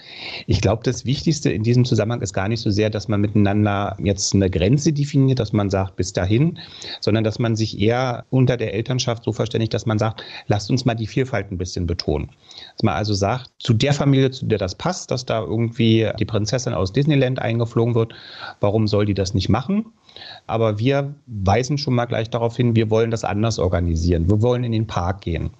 Ich 0.46 0.60
glaube, 0.60 0.84
das 0.84 1.04
Wichtigste 1.04 1.50
in 1.50 1.64
diesem 1.64 1.84
Zusammenhang 1.84 2.22
ist 2.22 2.34
gar 2.34 2.46
nicht 2.46 2.60
so 2.60 2.70
sehr, 2.70 2.88
dass 2.88 3.08
man 3.08 3.20
miteinander 3.20 3.96
jetzt 3.98 4.32
eine 4.32 4.48
Grenze 4.48 4.92
definiert, 4.92 5.40
dass 5.40 5.52
man 5.52 5.70
sagt, 5.70 5.96
bis 5.96 6.12
dahin, 6.12 6.35
sondern 7.00 7.24
dass 7.24 7.38
man 7.38 7.56
sich 7.56 7.80
eher 7.80 8.24
unter 8.30 8.56
der 8.56 8.74
Elternschaft 8.74 9.24
so 9.24 9.32
verständigt, 9.32 9.74
dass 9.74 9.86
man 9.86 9.98
sagt, 9.98 10.22
lasst 10.46 10.70
uns 10.70 10.84
mal 10.84 10.94
die 10.94 11.06
Vielfalt 11.06 11.50
ein 11.50 11.58
bisschen 11.58 11.86
betonen. 11.86 12.30
Dass 12.72 12.82
man 12.82 12.94
also 12.94 13.14
sagt, 13.14 13.50
zu 13.58 13.72
der 13.72 13.92
Familie, 13.92 14.30
zu 14.30 14.46
der 14.46 14.58
das 14.58 14.74
passt, 14.74 15.10
dass 15.10 15.24
da 15.24 15.40
irgendwie 15.40 16.10
die 16.18 16.24
Prinzessin 16.24 16.74
aus 16.74 16.92
Disneyland 16.92 17.40
eingeflogen 17.40 17.94
wird, 17.94 18.14
warum 18.60 18.86
soll 18.86 19.06
die 19.06 19.14
das 19.14 19.34
nicht 19.34 19.48
machen? 19.48 19.86
Aber 20.46 20.78
wir 20.78 21.14
weisen 21.26 21.78
schon 21.78 21.94
mal 21.94 22.06
gleich 22.06 22.30
darauf 22.30 22.56
hin, 22.56 22.74
wir 22.74 22.90
wollen 22.90 23.10
das 23.10 23.24
anders 23.24 23.58
organisieren. 23.58 24.28
Wir 24.28 24.40
wollen 24.42 24.64
in 24.64 24.72
den 24.72 24.86
Park 24.86 25.20
gehen. 25.22 25.50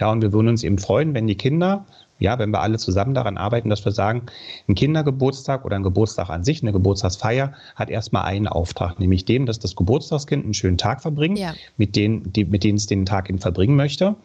Ja, 0.00 0.10
und 0.10 0.22
wir 0.22 0.32
würden 0.32 0.48
uns 0.48 0.64
eben 0.64 0.78
freuen, 0.78 1.14
wenn 1.14 1.26
die 1.26 1.36
Kinder 1.36 1.86
ja, 2.18 2.38
wenn 2.38 2.50
wir 2.50 2.60
alle 2.60 2.78
zusammen 2.78 3.14
daran 3.14 3.36
arbeiten, 3.36 3.68
dass 3.68 3.84
wir 3.84 3.92
sagen, 3.92 4.22
ein 4.68 4.74
Kindergeburtstag 4.74 5.64
oder 5.64 5.76
ein 5.76 5.82
Geburtstag 5.82 6.30
an 6.30 6.44
sich, 6.44 6.62
eine 6.62 6.72
Geburtstagsfeier, 6.72 7.52
hat 7.76 7.90
erstmal 7.90 8.24
einen 8.24 8.48
Auftrag, 8.48 8.98
nämlich 8.98 9.24
den, 9.24 9.46
dass 9.46 9.58
das 9.58 9.76
Geburtstagskind 9.76 10.44
einen 10.44 10.54
schönen 10.54 10.78
Tag 10.78 11.02
verbringt, 11.02 11.38
ja. 11.38 11.54
mit 11.76 11.96
denen, 11.96 12.32
die, 12.32 12.44
mit 12.44 12.64
denen 12.64 12.78
es 12.78 12.86
den 12.86 13.06
Tag 13.06 13.30
in 13.30 13.38
verbringen 13.38 13.76
möchte. 13.76 14.16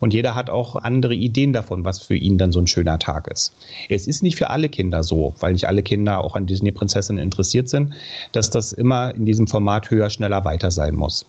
Und 0.00 0.12
jeder 0.12 0.34
hat 0.34 0.50
auch 0.50 0.76
andere 0.76 1.14
Ideen 1.14 1.52
davon, 1.52 1.84
was 1.84 2.00
für 2.00 2.16
ihn 2.16 2.38
dann 2.38 2.52
so 2.52 2.60
ein 2.60 2.66
schöner 2.66 2.98
Tag 2.98 3.28
ist. 3.28 3.54
Es 3.88 4.06
ist 4.06 4.22
nicht 4.22 4.36
für 4.36 4.50
alle 4.50 4.68
Kinder 4.68 5.02
so, 5.02 5.34
weil 5.40 5.52
nicht 5.52 5.66
alle 5.66 5.82
Kinder 5.82 6.22
auch 6.22 6.36
an 6.36 6.46
Disney-Prinzessinnen 6.46 7.22
interessiert 7.22 7.68
sind, 7.68 7.94
dass 8.32 8.50
das 8.50 8.72
immer 8.72 9.14
in 9.14 9.24
diesem 9.24 9.46
Format 9.46 9.90
höher, 9.90 10.10
schneller, 10.10 10.44
weiter 10.44 10.70
sein 10.70 10.94
muss. 10.94 11.26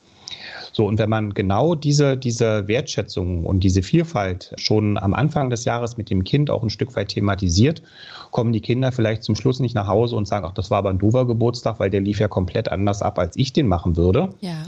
So, 0.71 0.85
und 0.85 0.99
wenn 0.99 1.09
man 1.09 1.33
genau 1.33 1.75
diese, 1.75 2.17
diese 2.17 2.67
Wertschätzung 2.67 3.45
und 3.45 3.63
diese 3.63 3.81
Vielfalt 3.81 4.53
schon 4.57 4.97
am 4.97 5.13
Anfang 5.13 5.49
des 5.49 5.65
Jahres 5.65 5.97
mit 5.97 6.09
dem 6.09 6.23
Kind 6.23 6.49
auch 6.49 6.63
ein 6.63 6.69
Stück 6.69 6.95
weit 6.95 7.09
thematisiert, 7.09 7.81
kommen 8.31 8.53
die 8.53 8.61
Kinder 8.61 8.91
vielleicht 8.91 9.23
zum 9.23 9.35
Schluss 9.35 9.59
nicht 9.59 9.75
nach 9.75 9.87
Hause 9.87 10.15
und 10.15 10.27
sagen, 10.27 10.45
ach, 10.47 10.53
das 10.53 10.69
war 10.71 10.79
aber 10.79 10.89
ein 10.89 10.99
doofer 10.99 11.25
Geburtstag, 11.25 11.79
weil 11.79 11.89
der 11.89 12.01
lief 12.01 12.19
ja 12.19 12.27
komplett 12.27 12.71
anders 12.71 13.01
ab, 13.01 13.19
als 13.19 13.35
ich 13.35 13.53
den 13.53 13.67
machen 13.67 13.97
würde. 13.97 14.29
Ja. 14.41 14.63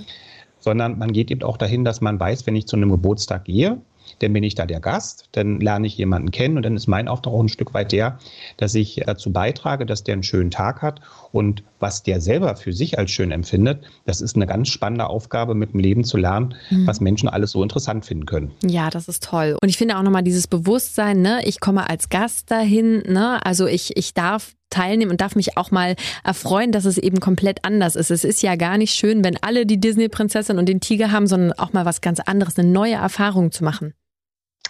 Sondern 0.59 0.97
man 0.99 1.11
geht 1.11 1.31
eben 1.31 1.43
auch 1.43 1.57
dahin, 1.57 1.85
dass 1.85 2.01
man 2.01 2.19
weiß, 2.19 2.45
wenn 2.45 2.55
ich 2.55 2.67
zu 2.67 2.75
einem 2.75 2.91
Geburtstag 2.91 3.45
gehe, 3.45 3.79
dann 4.19 4.33
bin 4.33 4.43
ich 4.43 4.55
da 4.55 4.65
der 4.65 4.79
Gast, 4.79 5.29
dann 5.31 5.59
lerne 5.59 5.87
ich 5.87 5.97
jemanden 5.97 6.31
kennen 6.31 6.57
und 6.57 6.63
dann 6.63 6.75
ist 6.75 6.87
mein 6.87 7.07
Auftrag 7.07 7.33
auch 7.33 7.41
ein 7.41 7.49
Stück 7.49 7.73
weit 7.73 7.91
der, 7.91 8.19
dass 8.57 8.75
ich 8.75 9.01
dazu 9.05 9.31
beitrage, 9.31 9.85
dass 9.85 10.03
der 10.03 10.13
einen 10.13 10.23
schönen 10.23 10.51
Tag 10.51 10.81
hat 10.81 11.01
und 11.31 11.63
was 11.79 12.03
der 12.03 12.21
selber 12.21 12.55
für 12.55 12.73
sich 12.73 12.99
als 12.99 13.11
schön 13.11 13.31
empfindet, 13.31 13.83
das 14.05 14.21
ist 14.21 14.35
eine 14.35 14.47
ganz 14.47 14.69
spannende 14.69 15.07
Aufgabe 15.07 15.55
mit 15.55 15.73
dem 15.73 15.79
Leben 15.79 16.03
zu 16.03 16.17
lernen, 16.17 16.55
mhm. 16.69 16.87
was 16.87 17.01
Menschen 17.01 17.29
alles 17.29 17.51
so 17.51 17.63
interessant 17.63 18.05
finden 18.05 18.25
können. 18.25 18.51
Ja, 18.65 18.89
das 18.89 19.07
ist 19.07 19.23
toll. 19.23 19.57
Und 19.61 19.69
ich 19.69 19.77
finde 19.77 19.97
auch 19.97 20.03
nochmal 20.03 20.23
dieses 20.23 20.47
Bewusstsein, 20.47 21.21
ne, 21.21 21.41
ich 21.45 21.59
komme 21.59 21.89
als 21.89 22.09
Gast 22.09 22.51
dahin, 22.51 23.03
ne, 23.07 23.43
also 23.45 23.65
ich, 23.65 23.97
ich 23.97 24.13
darf 24.13 24.53
teilnehmen 24.71 25.11
und 25.11 25.21
darf 25.21 25.35
mich 25.35 25.57
auch 25.57 25.69
mal 25.69 25.95
erfreuen, 26.23 26.71
dass 26.71 26.85
es 26.85 26.97
eben 26.97 27.19
komplett 27.19 27.63
anders 27.63 27.95
ist. 27.95 28.09
Es 28.09 28.23
ist 28.23 28.41
ja 28.41 28.55
gar 28.55 28.77
nicht 28.77 28.95
schön, 28.95 29.23
wenn 29.23 29.37
alle 29.41 29.65
die 29.65 29.79
Disney-Prinzessin 29.79 30.57
und 30.57 30.67
den 30.67 30.79
Tiger 30.79 31.11
haben, 31.11 31.27
sondern 31.27 31.51
auch 31.53 31.73
mal 31.73 31.85
was 31.85 32.01
ganz 32.01 32.19
anderes, 32.19 32.57
eine 32.57 32.69
neue 32.69 32.95
Erfahrung 32.95 33.51
zu 33.51 33.63
machen. 33.63 33.93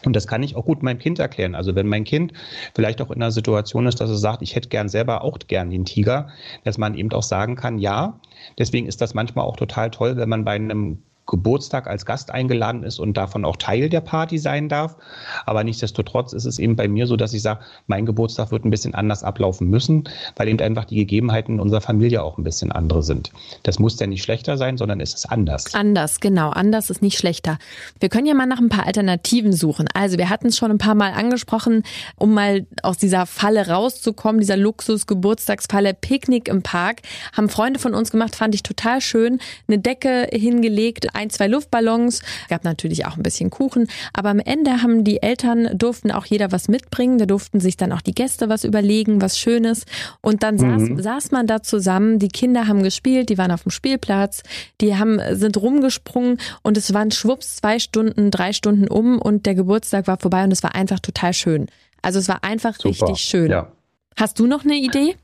Und 0.05 0.15
das 0.15 0.27
kann 0.27 0.43
ich 0.43 0.55
auch 0.55 0.65
gut 0.65 0.83
meinem 0.83 0.99
Kind 0.99 1.19
erklären. 1.19 1.55
Also 1.55 1.75
wenn 1.75 1.87
mein 1.87 2.03
Kind 2.03 2.33
vielleicht 2.73 3.01
auch 3.01 3.11
in 3.11 3.21
einer 3.21 3.31
Situation 3.31 3.87
ist, 3.87 4.01
dass 4.01 4.09
es 4.09 4.21
sagt, 4.21 4.41
ich 4.41 4.55
hätte 4.55 4.69
gern 4.69 4.89
selber 4.89 5.23
auch 5.23 5.37
gern 5.47 5.69
den 5.69 5.85
Tiger, 5.85 6.29
dass 6.63 6.77
man 6.77 6.95
eben 6.95 7.11
auch 7.11 7.23
sagen 7.23 7.55
kann, 7.55 7.77
ja, 7.77 8.19
deswegen 8.57 8.87
ist 8.87 9.01
das 9.01 9.13
manchmal 9.13 9.45
auch 9.45 9.57
total 9.57 9.91
toll, 9.91 10.17
wenn 10.17 10.29
man 10.29 10.45
bei 10.45 10.53
einem 10.53 10.99
Geburtstag 11.27 11.87
als 11.87 12.05
Gast 12.05 12.31
eingeladen 12.31 12.83
ist 12.83 12.99
und 12.99 13.15
davon 13.15 13.45
auch 13.45 13.55
Teil 13.55 13.89
der 13.89 14.01
Party 14.01 14.37
sein 14.37 14.67
darf. 14.67 14.97
Aber 15.45 15.63
nichtsdestotrotz 15.63 16.33
ist 16.33 16.45
es 16.45 16.59
eben 16.59 16.75
bei 16.75 16.87
mir 16.87 17.07
so, 17.07 17.15
dass 17.15 17.33
ich 17.33 17.41
sage, 17.41 17.61
mein 17.87 18.05
Geburtstag 18.05 18.51
wird 18.51 18.65
ein 18.65 18.69
bisschen 18.69 18.93
anders 18.93 19.23
ablaufen 19.23 19.69
müssen, 19.69 20.03
weil 20.35 20.49
eben 20.49 20.59
einfach 20.59 20.85
die 20.85 20.95
Gegebenheiten 20.95 21.59
unserer 21.59 21.81
Familie 21.81 22.23
auch 22.23 22.37
ein 22.37 22.43
bisschen 22.43 22.71
andere 22.71 23.03
sind. 23.03 23.31
Das 23.63 23.79
muss 23.79 23.99
ja 23.99 24.07
nicht 24.07 24.23
schlechter 24.23 24.57
sein, 24.57 24.77
sondern 24.77 24.99
es 24.99 25.13
ist 25.13 25.25
anders. 25.31 25.73
Anders, 25.73 26.19
genau. 26.19 26.49
Anders 26.49 26.89
ist 26.89 27.01
nicht 27.01 27.17
schlechter. 27.17 27.57
Wir 27.99 28.09
können 28.09 28.27
ja 28.27 28.33
mal 28.33 28.45
nach 28.45 28.59
ein 28.59 28.69
paar 28.69 28.85
Alternativen 28.85 29.53
suchen. 29.53 29.87
Also 29.93 30.17
wir 30.17 30.29
hatten 30.29 30.47
es 30.47 30.57
schon 30.57 30.71
ein 30.71 30.77
paar 30.79 30.95
Mal 30.95 31.13
angesprochen, 31.13 31.83
um 32.17 32.33
mal 32.33 32.65
aus 32.83 32.97
dieser 32.97 33.25
Falle 33.25 33.69
rauszukommen, 33.69 34.41
dieser 34.41 34.57
Luxus-Geburtstagsfalle 34.57 35.93
Picknick 35.93 36.47
im 36.47 36.61
Park, 36.61 37.01
haben 37.33 37.47
Freunde 37.47 37.79
von 37.79 37.93
uns 37.93 38.11
gemacht, 38.11 38.35
fand 38.35 38.53
ich 38.55 38.63
total 38.63 38.99
schön. 39.01 39.39
Eine 39.67 39.79
Decke 39.79 40.27
hingelegt, 40.31 41.15
ein, 41.21 41.29
zwei 41.29 41.47
Luftballons, 41.47 42.21
gab 42.49 42.63
natürlich 42.63 43.05
auch 43.05 43.17
ein 43.17 43.23
bisschen 43.23 43.49
Kuchen, 43.49 43.87
aber 44.13 44.29
am 44.29 44.39
Ende 44.39 44.81
haben 44.81 45.03
die 45.03 45.21
Eltern 45.21 45.69
durften 45.77 46.11
auch 46.11 46.25
jeder 46.25 46.51
was 46.51 46.67
mitbringen, 46.67 47.17
da 47.17 47.25
durften 47.25 47.59
sich 47.59 47.77
dann 47.77 47.91
auch 47.91 48.01
die 48.01 48.13
Gäste 48.13 48.49
was 48.49 48.63
überlegen, 48.63 49.21
was 49.21 49.37
Schönes 49.37 49.85
und 50.21 50.43
dann 50.43 50.55
mhm. 50.55 50.97
saß, 50.97 51.03
saß 51.03 51.31
man 51.31 51.47
da 51.47 51.61
zusammen, 51.61 52.19
die 52.19 52.29
Kinder 52.29 52.67
haben 52.67 52.83
gespielt, 52.83 53.29
die 53.29 53.37
waren 53.37 53.51
auf 53.51 53.63
dem 53.63 53.71
Spielplatz, 53.71 54.43
die 54.81 54.95
haben 54.97 55.19
sind 55.31 55.57
rumgesprungen 55.57 56.37
und 56.63 56.77
es 56.77 56.93
waren 56.93 57.11
schwupps 57.11 57.57
zwei 57.57 57.79
Stunden, 57.79 58.31
drei 58.31 58.53
Stunden 58.53 58.87
um 58.87 59.19
und 59.19 59.45
der 59.45 59.55
Geburtstag 59.55 60.07
war 60.07 60.17
vorbei 60.17 60.43
und 60.43 60.51
es 60.51 60.63
war 60.63 60.75
einfach 60.75 60.99
total 60.99 61.33
schön. 61.33 61.67
Also 62.01 62.19
es 62.19 62.27
war 62.27 62.43
einfach 62.43 62.75
Super. 62.75 62.87
richtig 62.89 63.17
schön. 63.17 63.51
Ja. 63.51 63.71
Hast 64.17 64.39
du 64.39 64.47
noch 64.47 64.63
eine 64.63 64.75
Idee? 64.75 65.15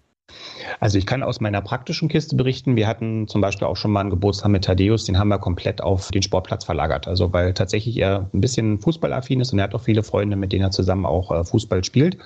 Also 0.79 0.98
ich 0.98 1.05
kann 1.05 1.24
aus 1.24 1.39
meiner 1.39 1.62
praktischen 1.62 2.10
Kiste 2.10 2.36
berichten. 2.36 2.75
Wir 2.75 2.88
hatten 2.88 3.27
zum 3.27 3.41
Beispiel 3.41 3.67
auch 3.67 3.77
schon 3.77 3.91
mal 3.91 4.01
einen 4.01 4.10
Geburtstag 4.10 4.50
mit 4.50 4.65
Thaddeus, 4.65 5.05
den 5.05 5.17
haben 5.17 5.29
wir 5.29 5.39
komplett 5.39 5.81
auf 5.81 6.12
den 6.12 6.22
Sportplatz 6.22 6.65
verlagert. 6.65 7.07
Also 7.07 7.34
weil 7.34 7.53
tatsächlich 7.53 7.98
er 7.98 8.29
ein 8.34 8.41
bisschen 8.41 8.79
fußballaffin 8.79 9.39
ist 9.41 9.53
und 9.53 9.60
er 9.60 9.63
hat 9.63 9.75
auch 9.75 9.81
viele 9.81 10.03
Freunde, 10.03 10.36
mit 10.36 10.51
denen 10.51 10.63
er 10.63 10.72
zusammen 10.72 11.05
auch 11.05 11.31
äh, 11.31 11.43
Fußball 11.43 11.84
spielt. 11.84 12.17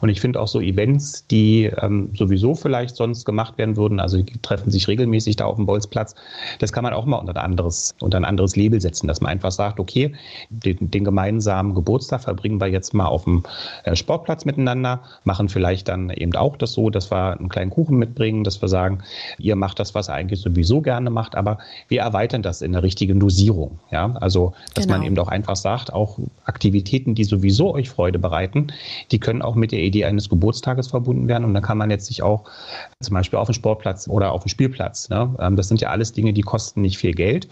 Und 0.00 0.08
ich 0.08 0.20
finde 0.20 0.40
auch 0.40 0.48
so 0.48 0.60
Events, 0.60 1.26
die 1.28 1.70
ähm, 1.80 2.10
sowieso 2.14 2.54
vielleicht 2.54 2.96
sonst 2.96 3.24
gemacht 3.24 3.56
werden 3.58 3.76
würden, 3.76 4.00
also 4.00 4.20
die 4.20 4.38
treffen 4.42 4.70
sich 4.70 4.88
regelmäßig 4.88 5.36
da 5.36 5.46
auf 5.46 5.56
dem 5.56 5.66
Bolzplatz, 5.66 6.14
das 6.58 6.72
kann 6.72 6.84
man 6.84 6.92
auch 6.92 7.06
mal 7.06 7.16
unter 7.16 7.32
ein 7.36 7.44
anderes, 7.44 7.94
unter 8.00 8.18
ein 8.18 8.24
anderes 8.24 8.56
Label 8.56 8.80
setzen, 8.80 9.08
dass 9.08 9.20
man 9.20 9.30
einfach 9.30 9.52
sagt, 9.52 9.80
okay, 9.80 10.14
den, 10.50 10.90
den 10.90 11.04
gemeinsamen 11.04 11.74
Geburtstag 11.74 12.22
verbringen 12.22 12.60
wir 12.60 12.66
jetzt 12.66 12.94
mal 12.94 13.06
auf 13.06 13.24
dem 13.24 13.44
äh, 13.84 13.96
Sportplatz 13.96 14.44
miteinander, 14.44 15.02
machen 15.24 15.48
vielleicht 15.48 15.88
dann 15.88 16.10
eben 16.10 16.34
auch 16.36 16.56
das 16.56 16.72
so, 16.72 16.90
dass 16.90 17.10
wir 17.10 17.38
einen 17.44 17.50
kleinen 17.50 17.70
Kuchen 17.70 17.96
mitbringen, 17.96 18.44
dass 18.44 18.60
wir 18.60 18.68
sagen, 18.68 18.98
ihr 19.38 19.56
macht 19.56 19.78
das, 19.78 19.94
was 19.94 20.08
ihr 20.08 20.14
eigentlich 20.14 20.40
sowieso 20.40 20.80
gerne 20.80 21.10
macht, 21.10 21.36
aber 21.36 21.58
wir 21.88 22.00
erweitern 22.00 22.42
das 22.42 22.62
in 22.62 22.72
der 22.72 22.82
richtigen 22.82 23.20
Dosierung. 23.20 23.78
Ja, 23.90 24.14
also, 24.20 24.54
dass 24.74 24.86
genau. 24.86 24.98
man 24.98 25.06
eben 25.06 25.14
doch 25.14 25.28
einfach 25.28 25.56
sagt, 25.56 25.92
auch 25.92 26.18
Aktivitäten, 26.44 27.14
die 27.14 27.24
sowieso 27.24 27.74
euch 27.74 27.90
Freude 27.90 28.18
bereiten, 28.18 28.68
die 29.10 29.18
können 29.18 29.42
auch 29.42 29.54
mit 29.54 29.72
der 29.72 29.80
Idee 29.80 30.04
eines 30.04 30.28
Geburtstages 30.28 30.88
verbunden 30.88 31.28
werden 31.28 31.44
und 31.44 31.54
dann 31.54 31.62
kann 31.62 31.78
man 31.78 31.90
jetzt 31.90 32.06
sich 32.06 32.22
auch 32.22 32.44
zum 33.00 33.14
Beispiel 33.14 33.38
auf 33.38 33.48
dem 33.48 33.54
Sportplatz 33.54 34.08
oder 34.08 34.32
auf 34.32 34.44
dem 34.44 34.48
Spielplatz, 34.48 35.08
ne? 35.08 35.34
Ähm, 35.38 35.56
das 35.56 35.68
sind 35.68 35.80
ja 35.80 35.90
alles 35.90 36.12
Dinge, 36.12 36.32
die 36.32 36.42
kosten 36.42 36.80
nicht 36.80 36.98
viel 36.98 37.12
Geld 37.12 37.48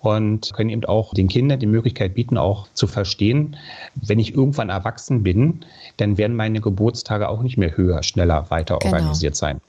und 0.00 0.52
können 0.54 0.70
eben 0.70 0.84
auch 0.84 1.14
den 1.14 1.28
Kindern 1.28 1.58
die 1.60 1.66
Möglichkeit 1.66 2.14
bieten, 2.14 2.36
auch 2.36 2.68
zu 2.74 2.86
verstehen, 2.86 3.56
wenn 3.94 4.18
ich 4.18 4.34
irgendwann 4.34 4.70
erwachsen 4.70 5.22
bin, 5.22 5.64
dann 5.96 6.18
werden 6.18 6.36
meine 6.36 6.60
Geburtstage 6.60 7.28
auch 7.28 7.42
nicht 7.42 7.56
mehr 7.56 7.76
höher, 7.76 8.02
schneller, 8.02 8.50
weiter 8.50 8.78
genau. 8.80 8.96
Organisiert 9.28 9.36
sein. 9.36 9.60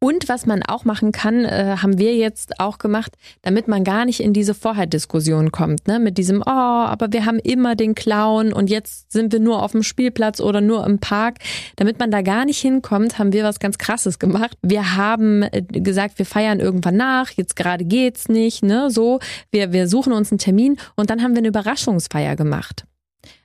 Und 0.00 0.28
was 0.28 0.44
man 0.44 0.62
auch 0.62 0.84
machen 0.84 1.12
kann, 1.12 1.46
äh, 1.46 1.76
haben 1.80 1.96
wir 1.96 2.14
jetzt 2.14 2.60
auch 2.60 2.76
gemacht, 2.76 3.12
damit 3.40 3.68
man 3.68 3.84
gar 3.84 4.04
nicht 4.04 4.20
in 4.20 4.34
diese 4.34 4.52
Vorherdiskussion 4.52 5.50
kommt, 5.50 5.88
ne? 5.88 5.98
Mit 5.98 6.18
diesem, 6.18 6.42
oh, 6.42 6.50
aber 6.50 7.10
wir 7.10 7.24
haben 7.24 7.38
immer 7.38 7.74
den 7.74 7.94
Clown 7.94 8.52
und 8.52 8.68
jetzt 8.68 9.12
sind 9.12 9.32
wir 9.32 9.40
nur 9.40 9.62
auf 9.62 9.72
dem 9.72 9.82
Spielplatz 9.82 10.40
oder 10.40 10.60
nur 10.60 10.84
im 10.84 10.98
Park. 10.98 11.38
Damit 11.76 12.00
man 12.00 12.10
da 12.10 12.20
gar 12.20 12.44
nicht 12.44 12.60
hinkommt, 12.60 13.18
haben 13.18 13.32
wir 13.32 13.44
was 13.44 13.60
ganz 13.60 13.78
krasses 13.78 14.18
gemacht. 14.18 14.58
Wir 14.60 14.94
haben 14.94 15.42
äh, 15.42 15.62
gesagt, 15.62 16.18
wir 16.18 16.26
feiern 16.26 16.60
irgendwann 16.60 16.96
nach, 16.96 17.30
jetzt 17.30 17.56
gerade 17.56 17.86
geht's 17.86 18.28
nicht, 18.28 18.62
ne? 18.62 18.90
So, 18.90 19.20
wir, 19.52 19.72
wir 19.72 19.88
suchen 19.88 20.12
uns 20.12 20.30
einen 20.30 20.38
Termin 20.38 20.76
und 20.96 21.08
dann 21.08 21.22
haben 21.22 21.32
wir 21.32 21.38
eine 21.38 21.48
Überraschungsfeier 21.48 22.36
gemacht. 22.36 22.84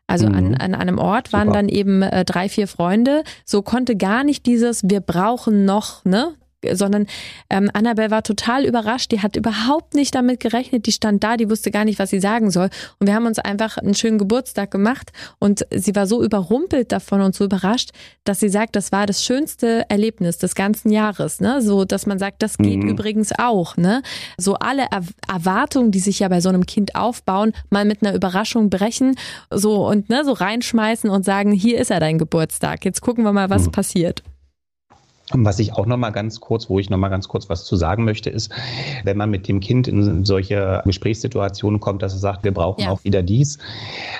Also 0.10 0.28
mhm. 0.28 0.36
an, 0.36 0.56
an 0.56 0.76
einem 0.76 0.98
Ort 0.98 1.32
waren 1.32 1.48
Super. 1.50 1.58
dann 1.60 1.70
eben 1.70 2.02
äh, 2.02 2.26
drei, 2.26 2.50
vier 2.50 2.68
Freunde. 2.68 3.24
So 3.46 3.62
konnte 3.62 3.96
gar 3.96 4.24
nicht 4.24 4.46
dieses, 4.46 4.82
wir 4.84 5.02
brauchen 5.02 5.66
noch, 5.66 6.04
ne? 6.04 6.34
Sondern 6.74 7.08
ähm, 7.50 7.70
Annabelle 7.74 8.12
war 8.12 8.24
total 8.24 8.66
überrascht. 8.66 9.12
Die 9.12 9.22
hat 9.22 9.36
überhaupt 9.36 9.94
nicht 9.96 10.16
damit 10.16 10.40
gerechnet. 10.40 10.86
Die 10.86 10.92
stand 10.92 11.24
da, 11.24 11.38
die 11.38 11.50
wusste 11.50 11.72
gar 11.72 11.86
nicht, 11.86 12.00
was 12.00 12.10
sie 12.10 12.20
sagen 12.20 12.52
soll. 12.52 12.70
Und 13.00 13.08
wir 13.08 13.16
haben 13.16 13.26
uns 13.26 13.40
einfach 13.40 13.78
einen 13.78 13.96
schönen 13.96 14.18
Geburtstag 14.18 14.72
gemacht 14.72 15.12
und 15.40 15.66
sie 15.72 15.96
war 15.96 16.08
so 16.08 16.24
überrumpelt 16.24 16.92
davon 16.92 17.22
und 17.22 17.36
so 17.36 17.46
überrascht, 17.46 17.92
dass 18.24 18.40
sie 18.40 18.50
sagt, 18.50 18.76
das 18.76 18.92
war 18.92 19.06
das 19.06 19.24
schönste 19.24 19.86
Erlebnis 19.90 20.38
des 20.38 20.56
ganzen 20.56 20.92
Jahres. 20.92 21.40
Ne? 21.40 21.62
So, 21.62 21.86
dass 21.86 22.06
man 22.06 22.20
sagt, 22.20 22.44
das 22.44 22.58
geht 22.58 22.84
mhm. 22.84 22.90
übrigens 22.90 23.32
auch. 23.38 23.78
Ne? 23.78 24.02
So 24.38 24.56
alle 24.56 24.84
er 24.92 25.02
Erwartungen, 25.28 25.92
die 25.92 26.00
sich 26.00 26.20
ja 26.20 26.28
bei 26.28 26.42
so 26.42 26.50
einem 26.50 26.66
Kind 26.66 26.96
aufbauen, 26.96 27.54
mal 27.70 27.86
mit 27.86 28.04
einer 28.04 28.16
Überraschung 28.16 28.70
brechen, 28.70 29.16
so 29.50 29.88
und 29.88 30.10
ne, 30.10 30.24
so 30.26 30.34
reinschmeißen 30.34 31.10
und 31.10 31.26
sagen, 31.26 31.52
hier 31.52 31.80
ist 31.80 31.92
er 31.92 32.00
dein 32.00 32.18
Geburtstag. 32.18 32.86
Jetzt 32.86 33.02
gucken 33.02 33.24
wir 33.24 33.34
mal, 33.34 33.50
was 33.50 33.68
mhm. 33.68 33.72
passiert. 33.72 34.24
Und 35.32 35.46
was 35.46 35.60
ich 35.60 35.74
auch 35.74 35.86
noch 35.86 35.98
mal 35.98 36.10
ganz 36.10 36.40
kurz, 36.40 36.70
wo 36.70 36.80
ich 36.80 36.90
noch 36.90 36.98
mal 36.98 37.10
ganz 37.10 37.28
kurz 37.28 37.50
was 37.50 37.64
zu 37.64 37.76
sagen 37.76 38.04
möchte, 38.04 38.30
ist, 38.30 38.52
wenn 39.04 39.16
man 39.16 39.30
mit 39.30 39.48
dem 39.48 39.60
Kind 39.60 39.88
in 39.88 40.26
solche 40.26 40.82
Gesprächssituationen 40.86 41.80
kommt, 41.80 42.02
dass 42.02 42.14
er 42.14 42.20
sagt, 42.20 42.44
wir 42.44 42.54
brauchen 42.54 42.82
ja. 42.82 42.90
auch 42.90 43.04
wieder 43.04 43.22
dies, 43.22 43.60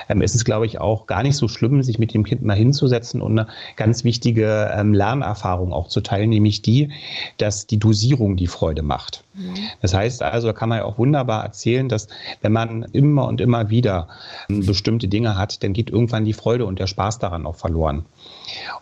ähm, 0.08 0.22
ist 0.22 0.36
es, 0.36 0.44
glaube 0.44 0.66
ich, 0.66 0.80
auch 0.80 1.06
gar 1.06 1.22
nicht 1.22 1.36
so 1.36 1.48
schlimm, 1.48 1.82
sich 1.82 1.98
mit 1.98 2.14
dem 2.14 2.24
Kind 2.24 2.42
mal 2.42 2.56
hinzusetzen 2.56 3.20
und 3.22 3.38
eine 3.38 3.48
ganz 3.76 4.04
wichtige 4.04 4.70
ähm, 4.72 4.94
Lernerfahrung 4.94 5.72
auch 5.72 5.88
zu 5.88 6.00
teilen, 6.00 6.30
nämlich 6.30 6.62
die, 6.62 6.90
dass 7.38 7.66
die 7.66 7.78
Dosierung 7.78 8.36
die 8.36 8.46
Freude 8.46 8.82
macht. 8.82 9.24
Mhm. 9.34 9.54
Das 9.80 9.94
heißt 9.94 10.22
also, 10.22 10.48
da 10.48 10.52
kann 10.52 10.68
man 10.68 10.78
ja 10.78 10.84
auch 10.84 10.98
wunderbar 10.98 11.44
erzählen, 11.44 11.88
dass 11.88 12.08
wenn 12.42 12.52
man 12.52 12.82
immer 12.92 13.26
und 13.26 13.40
immer 13.40 13.70
wieder 13.70 14.08
ähm, 14.48 14.66
bestimmte 14.66 15.08
Dinge 15.08 15.36
hat, 15.36 15.62
dann 15.62 15.72
geht 15.72 15.90
irgendwann 15.90 16.24
die 16.24 16.32
Freude 16.32 16.66
und 16.66 16.78
der 16.78 16.86
Spaß 16.86 17.18
daran 17.18 17.46
auch 17.46 17.56
verloren. 17.56 18.04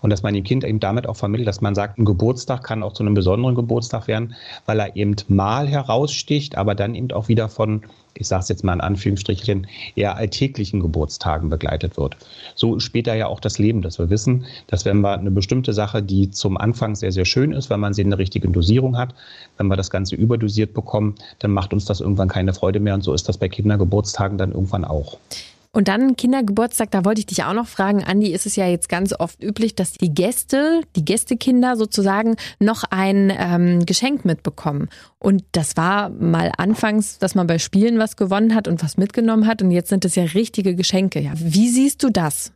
Und 0.00 0.10
dass 0.10 0.22
man 0.22 0.34
dem 0.34 0.44
Kind 0.44 0.64
eben 0.64 0.80
damit 0.80 1.06
auch 1.06 1.16
vermittelt, 1.16 1.48
dass 1.48 1.60
man 1.60 1.74
sagt, 1.74 1.98
ein 1.98 2.04
Geburtstag 2.04 2.62
kann 2.62 2.82
auch 2.82 2.92
zu 2.92 3.02
einem 3.02 3.14
besonderen 3.14 3.54
Geburtstag 3.54 4.08
werden, 4.08 4.34
weil 4.66 4.80
er 4.80 4.96
eben 4.96 5.16
mal 5.28 5.68
heraussticht, 5.68 6.56
aber 6.56 6.74
dann 6.74 6.94
eben 6.94 7.10
auch 7.12 7.28
wieder 7.28 7.48
von, 7.48 7.82
ich 8.14 8.28
sage 8.28 8.42
es 8.42 8.48
jetzt 8.48 8.64
mal 8.64 8.72
in 8.72 8.80
Anführungsstrichen, 8.80 9.66
eher 9.94 10.16
alltäglichen 10.16 10.80
Geburtstagen 10.80 11.50
begleitet 11.50 11.96
wird. 11.96 12.16
So 12.54 12.80
später 12.80 13.14
ja 13.14 13.26
auch 13.26 13.40
das 13.40 13.58
Leben, 13.58 13.82
dass 13.82 13.98
wir 13.98 14.10
wissen, 14.10 14.46
dass 14.66 14.84
wenn 14.84 15.00
wir 15.00 15.18
eine 15.18 15.30
bestimmte 15.30 15.72
Sache, 15.72 16.02
die 16.02 16.30
zum 16.30 16.56
Anfang 16.56 16.94
sehr, 16.94 17.12
sehr 17.12 17.24
schön 17.24 17.52
ist, 17.52 17.70
wenn 17.70 17.80
man 17.80 17.94
sie 17.94 18.02
in 18.02 18.10
der 18.10 18.18
richtigen 18.18 18.52
Dosierung 18.52 18.96
hat, 18.96 19.14
wenn 19.56 19.68
wir 19.68 19.76
das 19.76 19.90
Ganze 19.90 20.16
überdosiert 20.48 20.74
bekommen, 20.74 21.14
dann 21.38 21.52
macht 21.52 21.72
uns 21.72 21.84
das 21.84 22.00
irgendwann 22.00 22.28
keine 22.28 22.54
Freude 22.54 22.80
mehr. 22.80 22.94
Und 22.94 23.02
so 23.02 23.12
ist 23.12 23.28
das 23.28 23.38
bei 23.38 23.48
Kindergeburtstagen 23.48 24.38
dann 24.38 24.52
irgendwann 24.52 24.84
auch. 24.84 25.18
Und 25.70 25.86
dann 25.86 26.16
Kindergeburtstag, 26.16 26.90
da 26.90 27.04
wollte 27.04 27.20
ich 27.20 27.26
dich 27.26 27.44
auch 27.44 27.52
noch 27.52 27.68
fragen, 27.68 28.02
Andi, 28.02 28.32
ist 28.32 28.46
es 28.46 28.56
ja 28.56 28.66
jetzt 28.66 28.88
ganz 28.88 29.12
oft 29.12 29.42
üblich, 29.42 29.74
dass 29.74 29.92
die 29.92 30.12
Gäste, 30.12 30.80
die 30.96 31.04
Gästekinder 31.04 31.76
sozusagen 31.76 32.36
noch 32.58 32.84
ein 32.90 33.30
ähm, 33.38 33.84
Geschenk 33.84 34.24
mitbekommen. 34.24 34.88
Und 35.18 35.44
das 35.52 35.76
war 35.76 36.08
mal 36.08 36.52
anfangs, 36.56 37.18
dass 37.18 37.34
man 37.34 37.46
bei 37.46 37.58
Spielen 37.58 37.98
was 37.98 38.16
gewonnen 38.16 38.54
hat 38.54 38.66
und 38.66 38.82
was 38.82 38.96
mitgenommen 38.96 39.46
hat. 39.46 39.60
Und 39.60 39.70
jetzt 39.70 39.90
sind 39.90 40.06
es 40.06 40.14
ja 40.14 40.24
richtige 40.24 40.74
Geschenke. 40.74 41.20
Ja, 41.20 41.32
wie 41.36 41.68
siehst 41.68 42.02
du 42.02 42.08
das? 42.10 42.52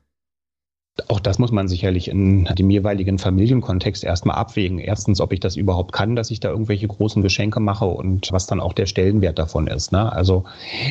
Auch 1.09 1.21
das 1.21 1.39
muss 1.39 1.53
man 1.53 1.69
sicherlich 1.69 2.09
in 2.09 2.45
dem 2.45 2.69
jeweiligen 2.69 3.19
Familienkontext 3.19 4.05
erstmal 4.05 4.37
abwägen. 4.37 4.79
Erstens, 4.79 5.23
ob 5.23 5.33
ich 5.33 5.41
das 5.41 5.57
überhaupt 5.57 5.93
kann, 5.93 6.17
dass 6.17 6.31
ich 6.31 6.41
da 6.41 6.51
irgendwelche 6.51 6.87
großen 6.87 7.23
Geschenke 7.23 7.61
mache 7.61 7.87
und 7.87 8.31
was 8.31 8.47
dann 8.47 8.61
auch 8.61 8.75
der 8.75 8.85
Stellenwert 8.85 9.39
davon 9.39 9.69
ist. 9.69 9.93
Ne? 9.93 10.13
Also 10.13 10.45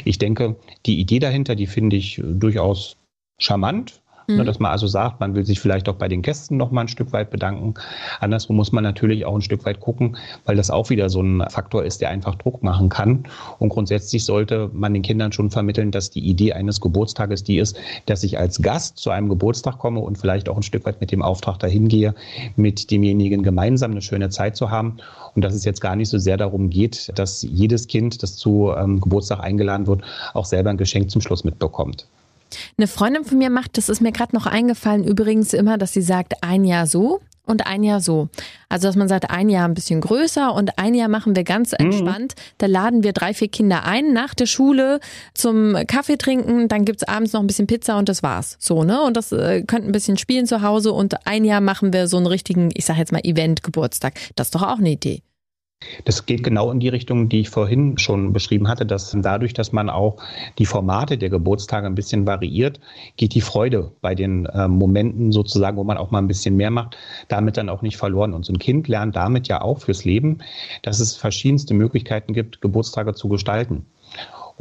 ich 0.03 0.17
denke, 0.17 0.55
die 0.87 0.99
Idee 0.99 1.19
dahinter, 1.19 1.55
die 1.55 1.67
finde 1.67 1.97
ich 1.97 2.19
durchaus 2.23 2.97
charmant. 3.37 4.01
Mhm. 4.37 4.45
Dass 4.45 4.59
man 4.59 4.71
also 4.71 4.87
sagt, 4.87 5.19
man 5.19 5.35
will 5.35 5.45
sich 5.45 5.59
vielleicht 5.59 5.89
auch 5.89 5.95
bei 5.95 6.07
den 6.07 6.21
Gästen 6.21 6.57
noch 6.57 6.71
mal 6.71 6.81
ein 6.81 6.87
Stück 6.87 7.11
weit 7.13 7.29
bedanken. 7.29 7.73
Anderswo 8.19 8.53
muss 8.53 8.71
man 8.71 8.83
natürlich 8.83 9.25
auch 9.25 9.35
ein 9.35 9.41
Stück 9.41 9.65
weit 9.65 9.79
gucken, 9.79 10.17
weil 10.45 10.55
das 10.55 10.69
auch 10.69 10.89
wieder 10.89 11.09
so 11.09 11.21
ein 11.21 11.43
Faktor 11.49 11.83
ist, 11.83 12.01
der 12.01 12.09
einfach 12.09 12.35
Druck 12.35 12.63
machen 12.63 12.89
kann. 12.89 13.23
Und 13.59 13.69
grundsätzlich 13.69 14.25
sollte 14.25 14.69
man 14.73 14.93
den 14.93 15.03
Kindern 15.03 15.31
schon 15.31 15.51
vermitteln, 15.51 15.91
dass 15.91 16.09
die 16.09 16.21
Idee 16.27 16.53
eines 16.53 16.81
Geburtstages 16.81 17.43
die 17.43 17.57
ist, 17.57 17.77
dass 18.05 18.23
ich 18.23 18.37
als 18.37 18.61
Gast 18.61 18.97
zu 18.97 19.09
einem 19.09 19.29
Geburtstag 19.29 19.77
komme 19.77 19.99
und 19.99 20.17
vielleicht 20.17 20.49
auch 20.49 20.57
ein 20.57 20.63
Stück 20.63 20.85
weit 20.85 21.01
mit 21.01 21.11
dem 21.11 21.21
Auftrag 21.21 21.59
dahin 21.59 21.87
gehe, 21.87 22.13
mit 22.55 22.91
demjenigen 22.91 23.43
gemeinsam 23.43 23.91
eine 23.91 24.01
schöne 24.01 24.29
Zeit 24.29 24.55
zu 24.55 24.71
haben. 24.71 24.97
Und 25.35 25.43
dass 25.43 25.53
es 25.53 25.65
jetzt 25.65 25.81
gar 25.81 25.95
nicht 25.95 26.09
so 26.09 26.17
sehr 26.17 26.37
darum 26.37 26.69
geht, 26.69 27.11
dass 27.15 27.41
jedes 27.43 27.87
Kind, 27.87 28.21
das 28.21 28.35
zu 28.35 28.71
ähm, 28.75 28.99
Geburtstag 28.99 29.39
eingeladen 29.39 29.87
wird, 29.87 30.01
auch 30.33 30.45
selber 30.45 30.69
ein 30.69 30.77
Geschenk 30.77 31.09
zum 31.09 31.21
Schluss 31.21 31.43
mitbekommt. 31.43 32.07
Eine 32.77 32.87
Freundin 32.87 33.25
von 33.25 33.37
mir 33.37 33.49
macht, 33.49 33.77
das 33.77 33.89
ist 33.89 34.01
mir 34.01 34.11
gerade 34.11 34.35
noch 34.35 34.45
eingefallen, 34.45 35.03
übrigens 35.03 35.53
immer, 35.53 35.77
dass 35.77 35.93
sie 35.93 36.01
sagt, 36.01 36.43
ein 36.43 36.65
Jahr 36.65 36.87
so 36.87 37.21
und 37.45 37.65
ein 37.65 37.83
Jahr 37.83 37.99
so. 37.99 38.29
Also, 38.69 38.87
dass 38.87 38.95
man 38.95 39.07
sagt, 39.07 39.29
ein 39.29 39.49
Jahr 39.49 39.67
ein 39.67 39.73
bisschen 39.73 40.01
größer 40.01 40.53
und 40.53 40.77
ein 40.77 40.93
Jahr 40.93 41.09
machen 41.09 41.35
wir 41.35 41.43
ganz 41.43 41.71
mhm. 41.71 41.85
entspannt. 41.85 42.35
Mhm. 42.35 42.41
Da 42.57 42.65
laden 42.67 43.03
wir 43.03 43.13
drei, 43.13 43.33
vier 43.33 43.49
Kinder 43.49 43.83
ein 43.83 44.13
nach 44.13 44.33
der 44.33 44.45
Schule 44.45 44.99
zum 45.33 45.75
Kaffee 45.87 46.17
trinken, 46.17 46.67
dann 46.67 46.85
gibt's 46.85 47.03
abends 47.03 47.33
noch 47.33 47.41
ein 47.41 47.47
bisschen 47.47 47.67
Pizza 47.67 47.97
und 47.97 48.09
das 48.09 48.23
war's. 48.23 48.57
So, 48.59 48.83
ne? 48.83 49.01
Und 49.01 49.17
das 49.17 49.31
äh, 49.31 49.63
könnten 49.63 49.89
ein 49.89 49.93
bisschen 49.93 50.17
spielen 50.17 50.47
zu 50.47 50.61
Hause 50.61 50.93
und 50.93 51.27
ein 51.27 51.43
Jahr 51.43 51.61
machen 51.61 51.93
wir 51.93 52.07
so 52.07 52.17
einen 52.17 52.27
richtigen, 52.27 52.69
ich 52.73 52.85
sag 52.85 52.97
jetzt 52.97 53.11
mal, 53.11 53.21
Event-Geburtstag. 53.23 54.13
Das 54.35 54.47
ist 54.47 54.55
doch 54.55 54.63
auch 54.63 54.79
eine 54.79 54.91
Idee. 54.91 55.21
Das 56.05 56.25
geht 56.25 56.43
genau 56.43 56.71
in 56.71 56.79
die 56.79 56.89
Richtung, 56.89 57.29
die 57.29 57.41
ich 57.41 57.49
vorhin 57.49 57.97
schon 57.97 58.33
beschrieben 58.33 58.67
hatte, 58.67 58.85
dass 58.85 59.15
dadurch, 59.19 59.53
dass 59.53 59.71
man 59.71 59.89
auch 59.89 60.17
die 60.57 60.65
Formate 60.65 61.17
der 61.17 61.29
Geburtstage 61.29 61.87
ein 61.87 61.95
bisschen 61.95 62.27
variiert, 62.27 62.79
geht 63.17 63.33
die 63.33 63.41
Freude 63.41 63.91
bei 64.01 64.15
den 64.15 64.45
äh, 64.45 64.67
Momenten 64.67 65.31
sozusagen, 65.31 65.77
wo 65.77 65.83
man 65.83 65.97
auch 65.97 66.11
mal 66.11 66.19
ein 66.19 66.27
bisschen 66.27 66.55
mehr 66.55 66.71
macht, 66.71 66.97
damit 67.27 67.57
dann 67.57 67.69
auch 67.69 67.81
nicht 67.81 67.97
verloren. 67.97 68.33
Und 68.33 68.45
so 68.45 68.53
ein 68.53 68.59
Kind 68.59 68.87
lernt 68.87 69.15
damit 69.15 69.47
ja 69.47 69.61
auch 69.61 69.79
fürs 69.79 70.05
Leben, 70.05 70.39
dass 70.83 70.99
es 70.99 71.15
verschiedenste 71.15 71.73
Möglichkeiten 71.73 72.33
gibt, 72.33 72.61
Geburtstage 72.61 73.13
zu 73.13 73.27
gestalten. 73.27 73.85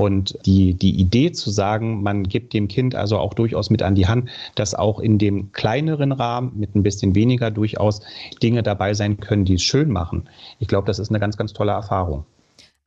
Und 0.01 0.39
die, 0.47 0.73
die 0.73 0.99
Idee 0.99 1.31
zu 1.31 1.51
sagen, 1.51 2.03
man 2.03 2.23
gibt 2.23 2.55
dem 2.55 2.69
Kind 2.69 2.95
also 2.95 3.19
auch 3.19 3.35
durchaus 3.35 3.69
mit 3.69 3.83
an 3.83 3.95
die 3.95 4.07
Hand, 4.07 4.31
dass 4.55 4.75
auch 4.75 4.99
in 4.99 5.19
dem 5.19 5.53
kleineren 5.53 6.13
Rahmen 6.13 6.59
mit 6.59 6.75
ein 6.75 6.83
bisschen 6.83 7.15
weniger 7.15 7.51
durchaus 7.51 8.01
Dinge 8.43 8.63
dabei 8.63 8.95
sein 8.95 9.21
können, 9.21 9.45
die 9.45 9.57
es 9.57 9.63
schön 9.63 9.91
machen. 9.91 10.27
Ich 10.59 10.69
glaube, 10.69 10.87
das 10.87 10.99
ist 10.99 11.11
eine 11.11 11.21
ganz, 11.21 11.37
ganz 11.37 11.53
tolle 11.53 11.73
Erfahrung. 11.73 12.25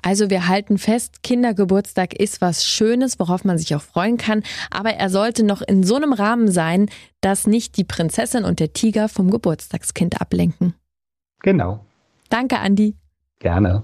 Also 0.02 0.32
wir 0.32 0.48
halten 0.48 0.80
fest, 0.80 1.22
Kindergeburtstag 1.22 2.16
ist 2.16 2.42
was 2.42 2.66
Schönes, 2.66 3.20
worauf 3.20 3.46
man 3.46 3.60
sich 3.60 3.76
auch 3.76 3.84
freuen 3.84 4.18
kann, 4.18 4.42
aber 4.72 4.96
er 4.96 5.12
sollte 5.12 5.44
noch 5.44 5.62
in 5.62 5.84
so 5.84 5.96
einem 5.96 6.14
Rahmen 6.14 6.50
sein, 6.50 6.90
dass 7.22 7.46
nicht 7.46 7.78
die 7.78 7.84
Prinzessin 7.84 8.44
und 8.44 8.60
der 8.60 8.74
Tiger 8.74 9.08
vom 9.08 9.30
Geburtstagskind 9.30 10.20
ablenken. 10.20 10.74
Genau. 11.44 11.86
Danke, 12.30 12.58
Andi. 12.58 12.96
Gerne. 13.38 13.84